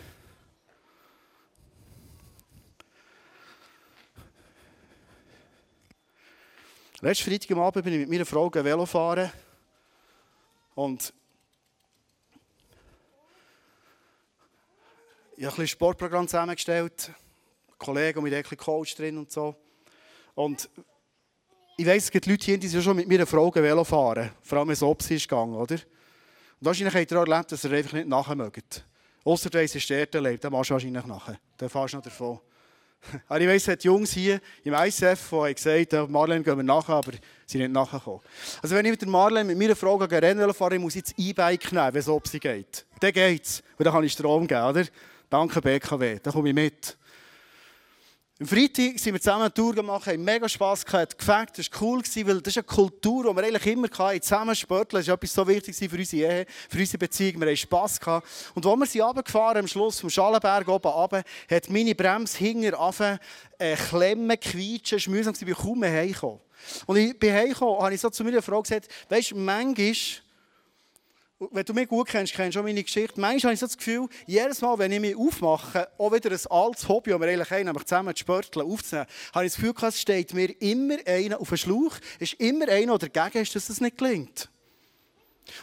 Letzten 7.00 7.28
Freitag 7.28 7.56
Abend 7.58 7.84
bin 7.84 7.92
ich 7.92 8.00
mit 8.00 8.08
meiner 8.08 8.24
Frau 8.24 8.50
Velo 8.50 8.86
fahren. 8.86 9.30
Und 10.74 11.12
ich 15.36 15.44
habe 15.44 15.62
ein 15.62 15.68
Sportprogramm 15.68 16.26
zusammengestellt, 16.26 17.10
Kollegen 17.78 18.22
mit 18.22 18.34
ein 18.34 18.56
Coach 18.56 18.94
drin 18.96 19.18
und 19.18 19.30
so. 19.30 19.54
Und 20.34 20.68
ich 21.76 21.86
weiss, 21.86 22.04
es 22.04 22.10
gibt 22.10 22.26
Leute 22.26 22.44
hier, 22.44 22.58
die 22.58 22.68
sind 22.68 22.82
schon 22.82 22.96
mit 22.96 23.08
mir 23.08 23.26
Frau 23.26 23.52
Velo 23.54 23.84
fahren, 23.84 24.30
vor 24.42 24.58
allem 24.58 24.68
wenn 24.68 24.74
es 24.74 24.82
Obst 24.82 25.10
ist 25.10 25.28
gegangen, 25.28 25.54
oder? 25.54 25.74
Und 25.74 25.80
wahrscheinlich 26.60 26.94
habt 26.94 27.10
ihr 27.10 27.20
auch 27.20 27.26
erlebt, 27.26 27.52
dass 27.52 27.64
ihr 27.64 27.72
einfach 27.72 27.92
nicht 27.92 28.08
nachher 28.08 28.36
mögt. 28.36 28.84
Ausser 29.24 29.50
du 29.50 29.62
hast 29.62 29.74
in 29.74 29.80
Städten 29.80 30.22
lebt, 30.22 30.44
dann 30.44 30.52
machst 30.52 30.70
du 30.70 30.74
wahrscheinlich 30.74 31.04
nachher. 31.04 31.38
Dann 31.56 31.68
fährst 31.68 31.94
du 31.94 31.96
noch 31.98 32.04
davon. 32.04 32.40
Aber 33.28 33.40
ich 33.40 33.48
weiss, 33.48 33.62
es 33.62 33.68
hat 33.68 33.84
Jungs 33.84 34.12
hier 34.12 34.40
im 34.62 34.74
ICF, 34.74 35.30
die 35.30 35.54
gesagt 35.54 35.92
haben, 35.92 36.12
Marlene 36.12 36.42
gehen 36.42 36.56
wir 36.56 36.62
nachher, 36.62 36.94
aber 36.94 37.12
sie 37.12 37.20
sind 37.46 37.60
nicht 37.60 37.72
nachgekommen. 37.72 38.20
Also 38.62 38.74
wenn 38.74 38.84
ich 38.84 38.92
mit 38.92 39.00
der 39.00 39.08
Marlene 39.08 39.44
mit 39.44 39.58
meiner 39.58 39.76
Frau 39.76 39.96
Rennen 39.96 40.52
fahre, 40.54 40.78
muss 40.78 40.96
ich 40.96 41.02
das 41.04 41.14
E-Bike 41.16 41.72
nehmen, 41.72 41.94
wenn 41.94 42.00
es 42.00 42.08
ob 42.08 42.26
sie 42.26 42.40
geht. 42.40 42.84
Dann 43.00 43.12
geht's. 43.12 43.62
Und 43.78 43.84
dann 43.84 43.94
kann 43.94 44.04
ich 44.04 44.12
Strom 44.12 44.46
geben, 44.46 44.64
oder? 44.64 44.84
Danke 45.30 45.60
BKW, 45.60 46.18
dann 46.22 46.32
komme 46.32 46.48
ich 46.48 46.54
mit. 46.54 46.96
Am 48.40 48.48
Freitag 48.48 48.98
sind 48.98 49.12
wir 49.12 49.20
zusammen 49.20 49.42
eine 49.42 49.54
Tour 49.54 49.72
gemacht, 49.76 50.08
haben 50.08 50.24
mega 50.24 50.48
Spass 50.48 50.84
gehabt, 50.84 51.16
gefällt, 51.16 51.56
das 51.56 51.70
war 51.70 51.82
cool, 51.82 52.02
weil 52.02 52.40
das 52.40 52.56
ist 52.56 52.56
eine 52.56 52.64
Kultur, 52.64 53.30
die 53.30 53.36
wir 53.36 53.44
eigentlich 53.44 53.66
immer 53.66 53.86
hatten, 53.96 54.20
zusammen 54.22 54.56
sporteln, 54.56 55.02
das 55.02 55.06
war 55.06 55.14
etwas 55.14 55.34
so 55.34 55.46
wichtig 55.46 55.76
für 55.76 55.96
unsere 55.96 56.32
Ehe, 56.32 56.46
für 56.68 56.78
unsere 56.80 56.98
Beziehung, 56.98 57.40
wir 57.40 57.46
hatten 57.46 57.56
Spass 57.56 58.00
gehabt. 58.00 58.26
Und 58.56 58.66
als 58.66 58.76
wir 58.76 58.86
sie 58.86 58.98
runtergefahren 58.98 59.58
am 59.58 59.68
Schluss 59.68 60.00
vom 60.00 60.10
Schalenberg 60.10 60.66
oben 60.66 60.88
runter, 60.88 61.22
hat 61.48 61.70
meine 61.70 61.94
Bremse 61.94 62.36
hinter 62.38 62.80
angefangen, 62.80 63.20
äh, 63.58 63.76
klemmen, 63.76 64.40
quietschen, 64.40 64.98
es 64.98 65.06
war 65.06 65.14
mühsam, 65.14 65.34
ich 65.38 65.46
bin 65.46 65.54
kaum 65.54 65.84
heimgekommen. 65.84 66.40
Und 66.86 66.96
ich 66.96 67.16
bin 67.16 67.32
heimgekommen, 67.32 67.80
habe 67.80 67.94
ich 67.94 68.00
so 68.00 68.10
zu 68.10 68.24
meiner 68.24 68.42
Frau 68.42 68.60
gesagt, 68.62 68.88
weisst 69.10 69.30
du, 69.30 69.36
manchmal 69.36 69.94
wenn 71.38 71.64
du 71.64 71.74
mich 71.74 71.88
gut 71.88 72.08
kennst, 72.08 72.32
kennst 72.32 72.56
du 72.56 72.60
auch 72.60 72.64
meine 72.64 72.82
Geschichte. 72.82 73.20
Manchmal 73.20 73.50
habe 73.50 73.54
ich 73.54 73.60
so 73.60 73.66
das 73.66 73.76
Gefühl, 73.76 74.08
jedes 74.26 74.60
Mal, 74.60 74.78
wenn 74.78 74.92
ich 74.92 75.00
mich 75.00 75.16
aufmache, 75.16 75.88
auch 75.98 76.12
wieder 76.12 76.30
ein 76.30 76.38
altes 76.48 76.88
Hobby, 76.88 77.10
das 77.10 77.20
wir 77.20 77.28
eigentlich 77.28 77.50
haben, 77.50 77.64
nämlich 77.64 77.84
zusammen 77.84 78.14
zu 78.14 78.20
spörteln, 78.20 78.66
aufzunehmen, 78.66 79.06
habe 79.34 79.46
ich 79.46 79.52
das 79.52 79.60
Gefühl, 79.60 79.88
es 79.88 80.00
steht 80.00 80.34
mir 80.34 80.62
immer 80.62 80.96
einer 81.06 81.40
auf 81.40 81.48
den 81.48 81.58
Schlauch, 81.58 81.96
ist 82.20 82.34
immer 82.34 82.68
einer, 82.68 82.98
der 82.98 83.08
dagegen 83.08 83.42
ist, 83.42 83.54
dass 83.54 83.68
es 83.68 83.80
nicht 83.80 83.98
gelingt. 83.98 84.48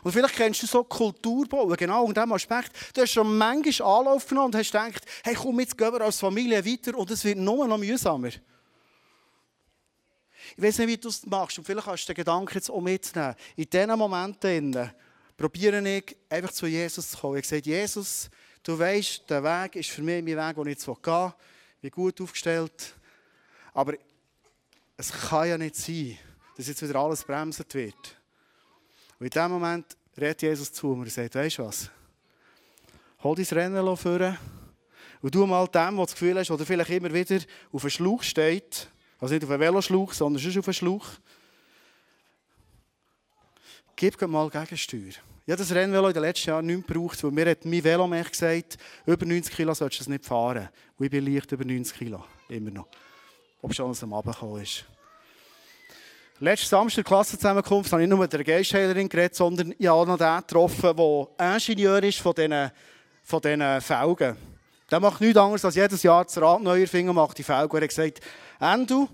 Und 0.04 0.12
vielleicht 0.12 0.36
kennst 0.36 0.62
du 0.62 0.68
so 0.68 0.84
Kulturbauen, 0.84 1.76
genau 1.76 2.06
in 2.06 2.14
diesem 2.14 2.32
Aspekt. 2.34 2.72
Du 2.94 3.02
hast 3.02 3.12
schon 3.12 3.38
manchmal 3.38 4.00
Anlauf 4.00 4.28
genommen 4.28 4.48
und 4.48 4.56
hast 4.56 4.72
gedacht, 4.72 5.04
hey, 5.24 5.36
komm, 5.36 5.60
jetzt 5.60 5.78
gehen 5.78 5.92
wir 5.92 6.02
als 6.02 6.20
Familie 6.20 6.64
weiter 6.64 6.98
und 6.98 7.10
es 7.10 7.24
wird 7.24 7.40
nur 7.40 7.68
noch 7.68 7.78
mühsamer. 7.78 8.30
Ich 10.58 10.64
weiß 10.64 10.80
nicht, 10.80 10.88
wie 10.88 10.98
du 10.98 11.08
es 11.08 11.26
machst 11.26 11.58
und 11.58 11.66
vielleicht 11.66 11.88
kannst 11.88 12.04
du 12.04 12.14
den 12.14 12.18
Gedanken 12.18 12.54
jetzt 12.54 12.70
auch 12.70 12.82
mitnehmen. 12.82 13.36
In 13.56 13.70
diesen 13.70 13.98
Momenten 13.98 14.92
probiere 15.42 15.82
ich 15.90 16.16
einfach 16.30 16.52
zu 16.52 16.68
Jesus 16.68 17.10
zu 17.10 17.18
kommen. 17.18 17.38
Ich 17.38 17.48
sage, 17.48 17.64
Jesus, 17.64 18.30
du 18.62 18.78
weißt, 18.78 19.28
der 19.28 19.44
Weg 19.44 19.76
ist 19.76 19.90
für 19.90 20.04
mich 20.04 20.24
mein 20.24 20.38
Weg, 20.38 20.56
den 20.56 20.68
ich 20.68 20.74
jetzt 20.74 20.86
gehen 20.86 20.96
will. 21.04 21.34
Ich 21.78 21.82
bin 21.82 21.92
gut 21.92 22.22
aufgestellt. 22.22 22.94
Aber 23.74 23.94
es 24.98 25.12
kann 25.12 25.50
ja 25.50 25.58
nicht 25.58 25.76
sein, 25.76 26.16
dass 26.56 26.68
jetzt 26.68 26.88
wieder 26.88 27.00
alles 27.00 27.24
bremset 27.24 27.74
wird. 27.74 28.18
Und 29.20 29.26
in 29.26 29.30
dem 29.32 29.52
Moment 29.52 29.98
redet 30.16 30.44
Jesus 30.44 30.72
zu 30.72 30.88
mir 30.88 31.02
und 31.02 31.12
sagt, 31.12 31.34
weißt 31.34 31.58
du 31.58 31.66
was? 31.66 31.90
Hol 33.24 33.36
dein 33.36 33.46
Rennen 33.46 33.98
vor 33.98 34.38
und 35.24 35.36
du 35.36 35.46
mal 35.48 35.68
dem, 35.68 35.96
der 35.96 36.06
das 36.06 36.14
Gefühl 36.14 36.38
hast, 36.38 36.52
oder 36.52 36.66
vielleicht 36.66 36.90
immer 36.92 37.12
wieder 37.12 37.40
auf 37.72 37.84
einem 37.84 37.90
Schlauch 37.90 38.22
steht, 38.22 38.88
also 39.20 39.34
nicht 39.34 39.44
auf 39.44 39.50
einem 39.50 39.62
Veloschlauch, 39.62 40.14
sondern 40.14 40.42
schon 40.42 40.60
auf 40.60 40.68
einem 40.68 40.74
Schlauch, 40.74 41.08
gib 43.96 44.22
mal 44.28 44.50
Gegensteuer. 44.50 45.14
Ich 45.44 45.52
habe 45.52 45.60
das 45.64 45.74
Rennvelo 45.74 46.08
in 46.08 46.14
den 46.14 46.22
letzten 46.22 46.50
Jahren 46.50 46.66
nicht 46.68 46.86
gebraucht, 46.86 47.24
weil 47.24 47.32
mir 47.32 47.50
hat 47.50 47.66
mein 47.66 47.84
Velomech 47.84 48.30
gesagt, 48.30 48.78
über 49.08 49.26
90 49.26 49.56
Kilo 49.56 49.74
solltest 49.74 50.02
du 50.02 50.04
es 50.04 50.08
nicht 50.08 50.24
fahren. 50.24 50.70
Und 50.98 51.06
ich 51.06 51.12
bin 51.12 51.26
leicht 51.26 51.52
über 51.52 51.66
90 51.66 51.98
Kilo, 51.98 52.24
immer 52.48 52.70
noch. 52.70 52.88
Ob 53.64 53.74
schon 53.74 53.90
es 53.90 54.04
am 54.04 54.14
Abend 54.14 54.36
gekommen 54.36 54.62
ist. 54.62 54.86
Letzten 56.40 56.68
Samstag 56.68 57.06
Klassenzusammenkunft 57.06 57.92
habe 57.92 58.04
ich 58.04 58.08
nicht 58.08 58.16
nur 58.16 58.24
mit 58.24 58.32
der 58.32 58.44
Geistheilerin 58.44 59.10
geredet, 59.10 59.36
sondern 59.36 59.74
ich 59.78 59.88
habe 59.88 60.00
auch 60.00 60.06
noch 60.06 60.18
den 60.18 60.38
getroffen, 60.38 60.96
der 60.96 61.56
Ingenieur 61.56 62.04
ist 62.04 62.20
von 62.20 62.36
diesen, 62.36 62.72
von 63.24 63.42
diesen 63.42 63.82
Felgen. 63.82 64.38
Der 64.92 65.00
macht 65.00 65.22
nichts 65.22 65.38
anderes 65.38 65.66
als 65.66 65.76
jedes 65.76 66.04
Jahr 66.04 66.24
das 66.24 66.40
Rad 66.40 66.62
neu 66.62 66.82
erfinden 66.82 67.16
macht 67.16 67.38
die 67.40 67.44
Felgen. 67.44 67.78
Er 67.78 67.82
hat 67.82 67.90
gesagt, 67.90 68.22
Endo, 68.60 69.08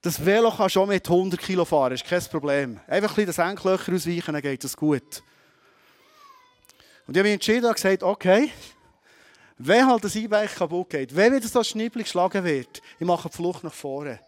das 0.00 0.24
Velo 0.24 0.52
kann 0.52 0.70
schon 0.70 0.88
mit 0.88 1.08
100 1.08 1.40
Kilo 1.40 1.64
fahren, 1.64 1.94
ist 1.94 2.04
kein 2.04 2.22
Problem. 2.22 2.78
Einfach 2.86 3.10
ein 3.10 3.26
bisschen 3.26 3.26
das 3.26 3.38
Enkelöcher 3.38 3.92
ausweichen, 3.92 4.32
dann 4.32 4.42
geht 4.42 4.62
das 4.62 4.76
gut. 4.76 5.22
Und 7.06 7.16
ich 7.16 7.18
habe 7.18 7.28
mich 7.28 7.34
entschieden 7.34 7.66
und 7.66 7.74
gesagt, 7.74 8.02
okay, 8.02 8.50
wenn 9.58 9.86
halt 9.86 10.04
das 10.04 10.16
E-Bike 10.16 10.54
kaputt 10.54 10.90
geht, 10.90 11.14
wenn 11.14 11.34
wieder 11.34 11.48
so 11.48 11.62
Schnippel 11.62 12.02
geschlagen 12.02 12.44
wird, 12.44 12.82
ich 12.98 13.06
mache 13.06 13.28
die 13.28 13.36
Flucht 13.36 13.64
nach 13.64 13.72
vorne. 13.72 14.20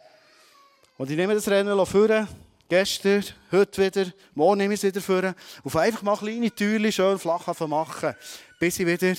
Und 0.96 1.10
ich 1.10 1.16
nehme 1.16 1.34
das 1.34 1.48
Rennen 1.48 1.86
vor, 1.86 2.28
gestern, 2.68 3.24
heute 3.52 3.84
wieder, 3.84 4.12
morgen 4.34 4.58
nehme 4.58 4.74
ich 4.74 4.82
es 4.82 4.84
wieder 4.84 5.00
vor, 5.00 5.34
auf 5.64 5.76
einfach 5.76 6.02
mal 6.02 6.16
kleine 6.16 6.50
Türchen 6.50 6.92
schön 6.92 7.18
flach 7.18 7.46
machen, 7.60 8.14
bis 8.58 8.78
ich 8.78 8.86
wieder 8.86 9.14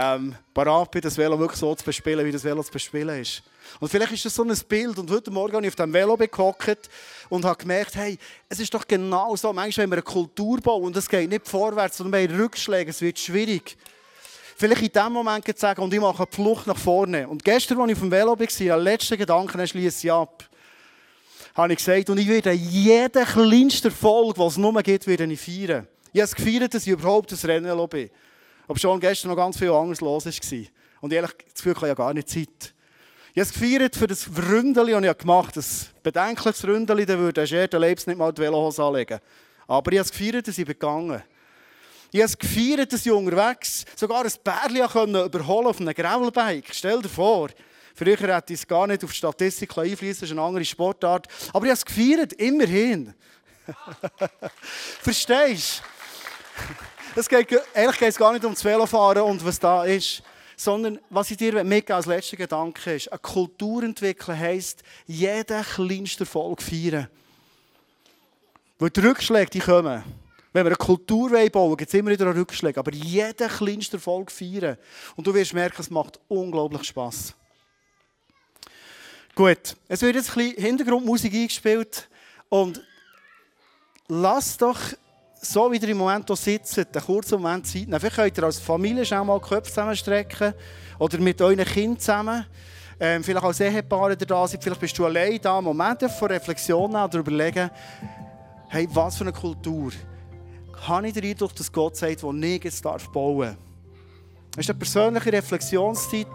ähm, 0.00 0.36
parat 0.54 0.92
bin, 0.92 1.00
das 1.00 1.18
Velo 1.18 1.36
wirklich 1.38 1.58
so 1.58 1.74
zu 1.74 1.84
bespielen, 1.84 2.24
wie 2.24 2.30
das 2.30 2.44
Velo 2.44 2.62
zu 2.62 2.70
bespielen 2.70 3.20
ist. 3.20 3.42
Und 3.80 3.88
vielleicht 3.88 4.12
ist 4.12 4.24
das 4.24 4.34
so 4.34 4.44
ein 4.44 4.56
Bild. 4.68 4.96
Und 4.96 5.10
heute 5.10 5.30
Morgen 5.32 5.56
habe 5.56 5.66
ich 5.66 5.72
auf 5.72 5.74
dem 5.74 5.92
Velo 5.92 6.16
gehockt 6.16 6.88
und 7.28 7.44
habe 7.44 7.58
gemerkt, 7.58 7.96
hey, 7.96 8.16
es 8.48 8.60
ist 8.60 8.72
doch 8.72 8.86
genau 8.86 9.34
so. 9.34 9.52
Manchmal 9.52 9.84
haben 9.84 9.90
wir 9.90 9.96
eine 9.96 10.02
Kultur 10.02 10.60
bauen 10.60 10.84
und 10.84 10.96
es 10.96 11.08
geht 11.08 11.28
nicht 11.28 11.48
vorwärts, 11.48 11.96
sondern 11.96 12.20
wir 12.20 12.28
haben 12.28 12.40
Rückschläge, 12.40 12.90
es 12.90 13.00
wird 13.00 13.18
schwierig. 13.18 13.76
Vielleicht 14.56 14.82
in 14.82 14.92
diesem 14.92 15.12
Moment 15.12 15.44
zu 15.44 15.52
sagen, 15.56 15.82
und 15.82 15.92
ich 15.92 16.00
mache 16.00 16.22
eine 16.22 16.32
Flucht 16.32 16.68
nach 16.68 16.78
vorne. 16.78 17.28
Und 17.28 17.44
gestern, 17.44 17.80
als 17.80 17.90
ich 17.90 17.96
auf 17.96 18.02
dem 18.02 18.10
Velo 18.12 18.38
war, 18.38 18.46
der 18.46 18.76
letzte 18.76 19.18
Gedanke, 19.18 19.66
schließe 19.66 20.06
ich 20.06 20.12
ab, 20.12 20.48
habe 21.56 21.72
ich 21.72 21.78
gesagt, 21.78 22.08
und 22.08 22.18
ich 22.18 22.28
werde 22.28 22.52
jeden 22.52 23.24
kleinsten 23.24 23.88
Erfolg, 23.88 24.38
was 24.38 24.52
es 24.52 24.58
nur 24.58 24.80
gibt, 24.80 25.08
werde 25.08 25.24
ich 25.24 25.40
feiern. 25.40 25.88
Ich 26.12 26.20
habe 26.20 26.24
es 26.24 26.34
gefeiert, 26.36 26.72
dass 26.72 26.86
ich 26.86 26.92
überhaupt 26.92 27.32
das 27.32 27.44
Rennen 27.44 27.88
bin. 27.88 28.10
Aber 28.68 28.78
schon 28.78 29.00
gestern 29.00 29.30
noch 29.30 29.36
ganz 29.36 29.58
viel 29.58 29.72
anderes 29.72 30.00
los 30.00 30.26
war. 30.26 30.58
Und 31.00 31.12
ehrlich, 31.12 31.32
das 31.32 31.54
Gefühl, 31.54 31.72
ich 31.72 31.82
ja 31.82 31.94
gar 31.94 32.12
nicht 32.12 32.28
Zeit. 32.28 32.74
Ich 33.34 33.40
habe 33.40 33.52
gefeiert 33.52 33.96
für 33.96 34.06
das 34.06 34.28
Ründeli, 34.28 34.92
das 34.92 35.04
ich 35.04 35.18
gemacht 35.18 35.48
habe. 35.48 35.54
Das 35.54 35.86
bedenkliches 36.02 36.66
Ründeli, 36.66 37.06
da 37.06 37.18
würde 37.18 37.46
der 37.46 37.80
Lebens 37.80 38.06
nicht 38.06 38.16
mal 38.18 38.32
die 38.32 38.42
Velohose 38.42 38.82
anlegen. 38.82 39.20
Aber 39.66 39.92
ich 39.92 39.98
habe 39.98 40.08
gefeiert, 40.08 40.48
dass 40.48 40.58
ich 40.58 40.66
begangen 40.66 41.22
Ich 42.10 42.22
habe 42.22 42.36
gefeiert, 42.36 42.92
dass 42.92 43.06
ich 43.06 43.12
unterwegs 43.12 43.84
sogar 43.96 44.24
ein 44.24 44.32
Bärli 44.42 44.80
überholen 44.80 45.66
auf 45.66 45.80
einem 45.80 45.94
Gravelbike. 45.94 46.68
Stell 46.72 47.00
dir 47.00 47.08
vor, 47.08 47.48
früher 47.94 48.16
hätte 48.16 48.52
ich 48.52 48.60
es 48.60 48.66
gar 48.66 48.86
nicht 48.86 49.04
auf 49.04 49.10
die 49.10 49.16
Statistik 49.16 49.78
einfließen, 49.78 50.20
das 50.20 50.30
ist 50.30 50.32
eine 50.32 50.42
andere 50.42 50.64
Sportart. 50.64 51.28
Aber 51.52 51.64
ich 51.64 51.70
habe 51.70 51.78
es 51.78 51.84
gefeiert, 51.84 52.32
immerhin. 52.34 53.14
Verstehst 55.00 55.82
du? 56.58 56.97
Es 57.14 57.28
geht, 57.28 57.48
ehrlich 57.74 57.98
geht 57.98 58.08
es 58.08 58.16
gar 58.16 58.32
nicht 58.32 58.44
um 58.44 58.52
das 58.52 58.64
Velofahren 58.64 59.22
und 59.22 59.44
was 59.44 59.58
da 59.58 59.84
ist. 59.84 60.22
Sondern 60.56 60.98
was 61.08 61.30
ich 61.30 61.36
dir 61.36 61.62
mitgeben 61.62 61.96
als 61.96 62.06
letzter 62.06 62.36
Gedanke 62.36 62.94
ist, 62.94 63.12
eine 63.12 63.20
Kultur 63.20 63.84
entwickeln 63.84 64.36
heisst, 64.36 64.82
jeden 65.06 65.62
kleinsten 65.62 66.24
Erfolg 66.24 66.60
feiern. 66.60 67.08
Weil 68.78 68.90
die 68.90 69.00
Rückschläge, 69.00 69.50
die 69.50 69.60
kommen. 69.60 70.02
Wenn 70.52 70.64
wir 70.64 70.70
eine 70.70 70.76
Kultur 70.76 71.30
bauen 71.50 71.76
gibt 71.76 71.88
es 71.88 71.94
immer 71.94 72.10
wieder 72.10 72.34
Rückschläge. 72.34 72.80
Aber 72.80 72.92
jeden 72.92 73.48
kleinsten 73.48 73.96
Erfolg 73.96 74.32
feiern. 74.32 74.78
Und 75.14 75.26
du 75.26 75.34
wirst 75.34 75.54
merken, 75.54 75.80
es 75.80 75.90
macht 75.90 76.18
unglaublich 76.26 76.84
Spass. 76.84 77.34
Gut, 79.34 79.76
es 79.86 80.02
wird 80.02 80.16
jetzt 80.16 80.30
ein 80.30 80.34
bisschen 80.34 80.62
Hintergrundmusik 80.62 81.32
eingespielt. 81.32 82.08
Und 82.48 82.82
lass 84.08 84.56
doch 84.56 84.80
so 85.40 85.70
wie 85.70 85.76
ihr 85.76 85.88
im 85.88 85.98
Moment 85.98 86.26
hier 86.26 86.36
sitzt, 86.36 86.78
einen 86.78 87.04
kurzen 87.04 87.40
Moment 87.40 87.66
Zeit 87.66 87.82
nehmen. 87.82 88.00
Vielleicht 88.00 88.16
könnt 88.16 88.38
ihr 88.38 88.44
als 88.44 88.58
Familie 88.58 89.04
schon 89.04 89.26
mal 89.26 89.38
die 89.38 89.48
Köpfe 89.48 89.70
zusammenstrecken 89.70 90.54
oder 90.98 91.18
mit 91.18 91.40
euren 91.40 91.64
Kindern 91.64 91.98
zusammen. 91.98 92.46
Ähm, 93.00 93.22
vielleicht 93.22 93.44
als 93.44 93.60
Ehepaare 93.60 94.16
da 94.16 94.48
sind, 94.48 94.62
vielleicht 94.62 94.80
bist 94.80 94.98
du 94.98 95.06
allein 95.06 95.38
da. 95.40 95.60
Momente 95.60 96.08
von 96.08 96.28
Reflexion 96.28 96.94
oder 96.94 97.18
überlegen, 97.18 97.70
hey, 98.68 98.88
was 98.90 99.16
für 99.16 99.24
eine 99.24 99.32
Kultur 99.32 99.92
habe 100.86 101.08
ich 101.08 101.14
den 101.14 101.24
Eindruck, 101.24 101.54
dass 101.54 101.72
Gott 101.72 101.96
sagt, 101.96 102.22
wo 102.22 102.32
nirgends 102.32 102.80
darf 102.80 103.08
bauen 103.10 103.56
Das 104.52 104.64
ist 104.64 104.70
eine 104.70 104.78
persönliche 104.78 105.32
Reflexionszeit. 105.32 106.26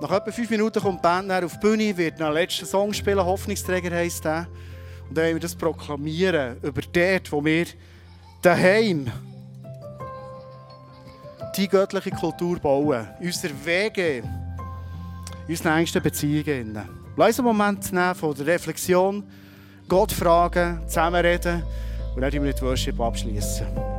Nach 0.00 0.10
etwa 0.10 0.32
fünf 0.32 0.50
Minuten 0.50 0.80
kommt 0.80 0.98
die 0.98 1.02
Band 1.02 1.30
auf 1.30 1.52
die 1.52 1.58
Bühne, 1.58 1.96
wird 1.96 2.20
einen 2.20 2.34
letzten 2.34 2.66
Song 2.66 2.92
spielen, 2.92 3.24
Hoffnungsträger 3.24 3.94
heisst 3.94 4.24
der. 4.24 4.48
Und 5.08 5.16
dann 5.16 5.24
wollen 5.24 5.34
wir 5.36 5.40
das 5.40 5.54
proklamieren 5.54 6.56
über 6.62 6.80
dort, 6.80 7.30
wo 7.30 7.44
wir 7.44 7.66
daheim. 8.42 9.06
Die 11.56 11.68
göttliche 11.68 12.10
Kultur 12.10 12.58
bauen, 12.58 13.06
in 13.20 13.26
unserer 13.26 13.52
in 15.46 15.54
unseren 15.54 15.78
engsten 15.78 16.02
Beziehungen. 16.02 16.78
Lass 17.16 17.38
einen 17.38 17.46
Moment 17.46 17.92
nehmen 17.92 18.14
von 18.14 18.34
der 18.34 18.46
Reflexion, 18.46 19.22
Gott 19.88 20.12
fragen, 20.12 20.80
zusammenreden. 20.86 21.62
Und 22.14 22.22
dann 22.22 22.42
mit 22.42 22.60
Worship 22.62 22.98
abschließen. 23.00 23.92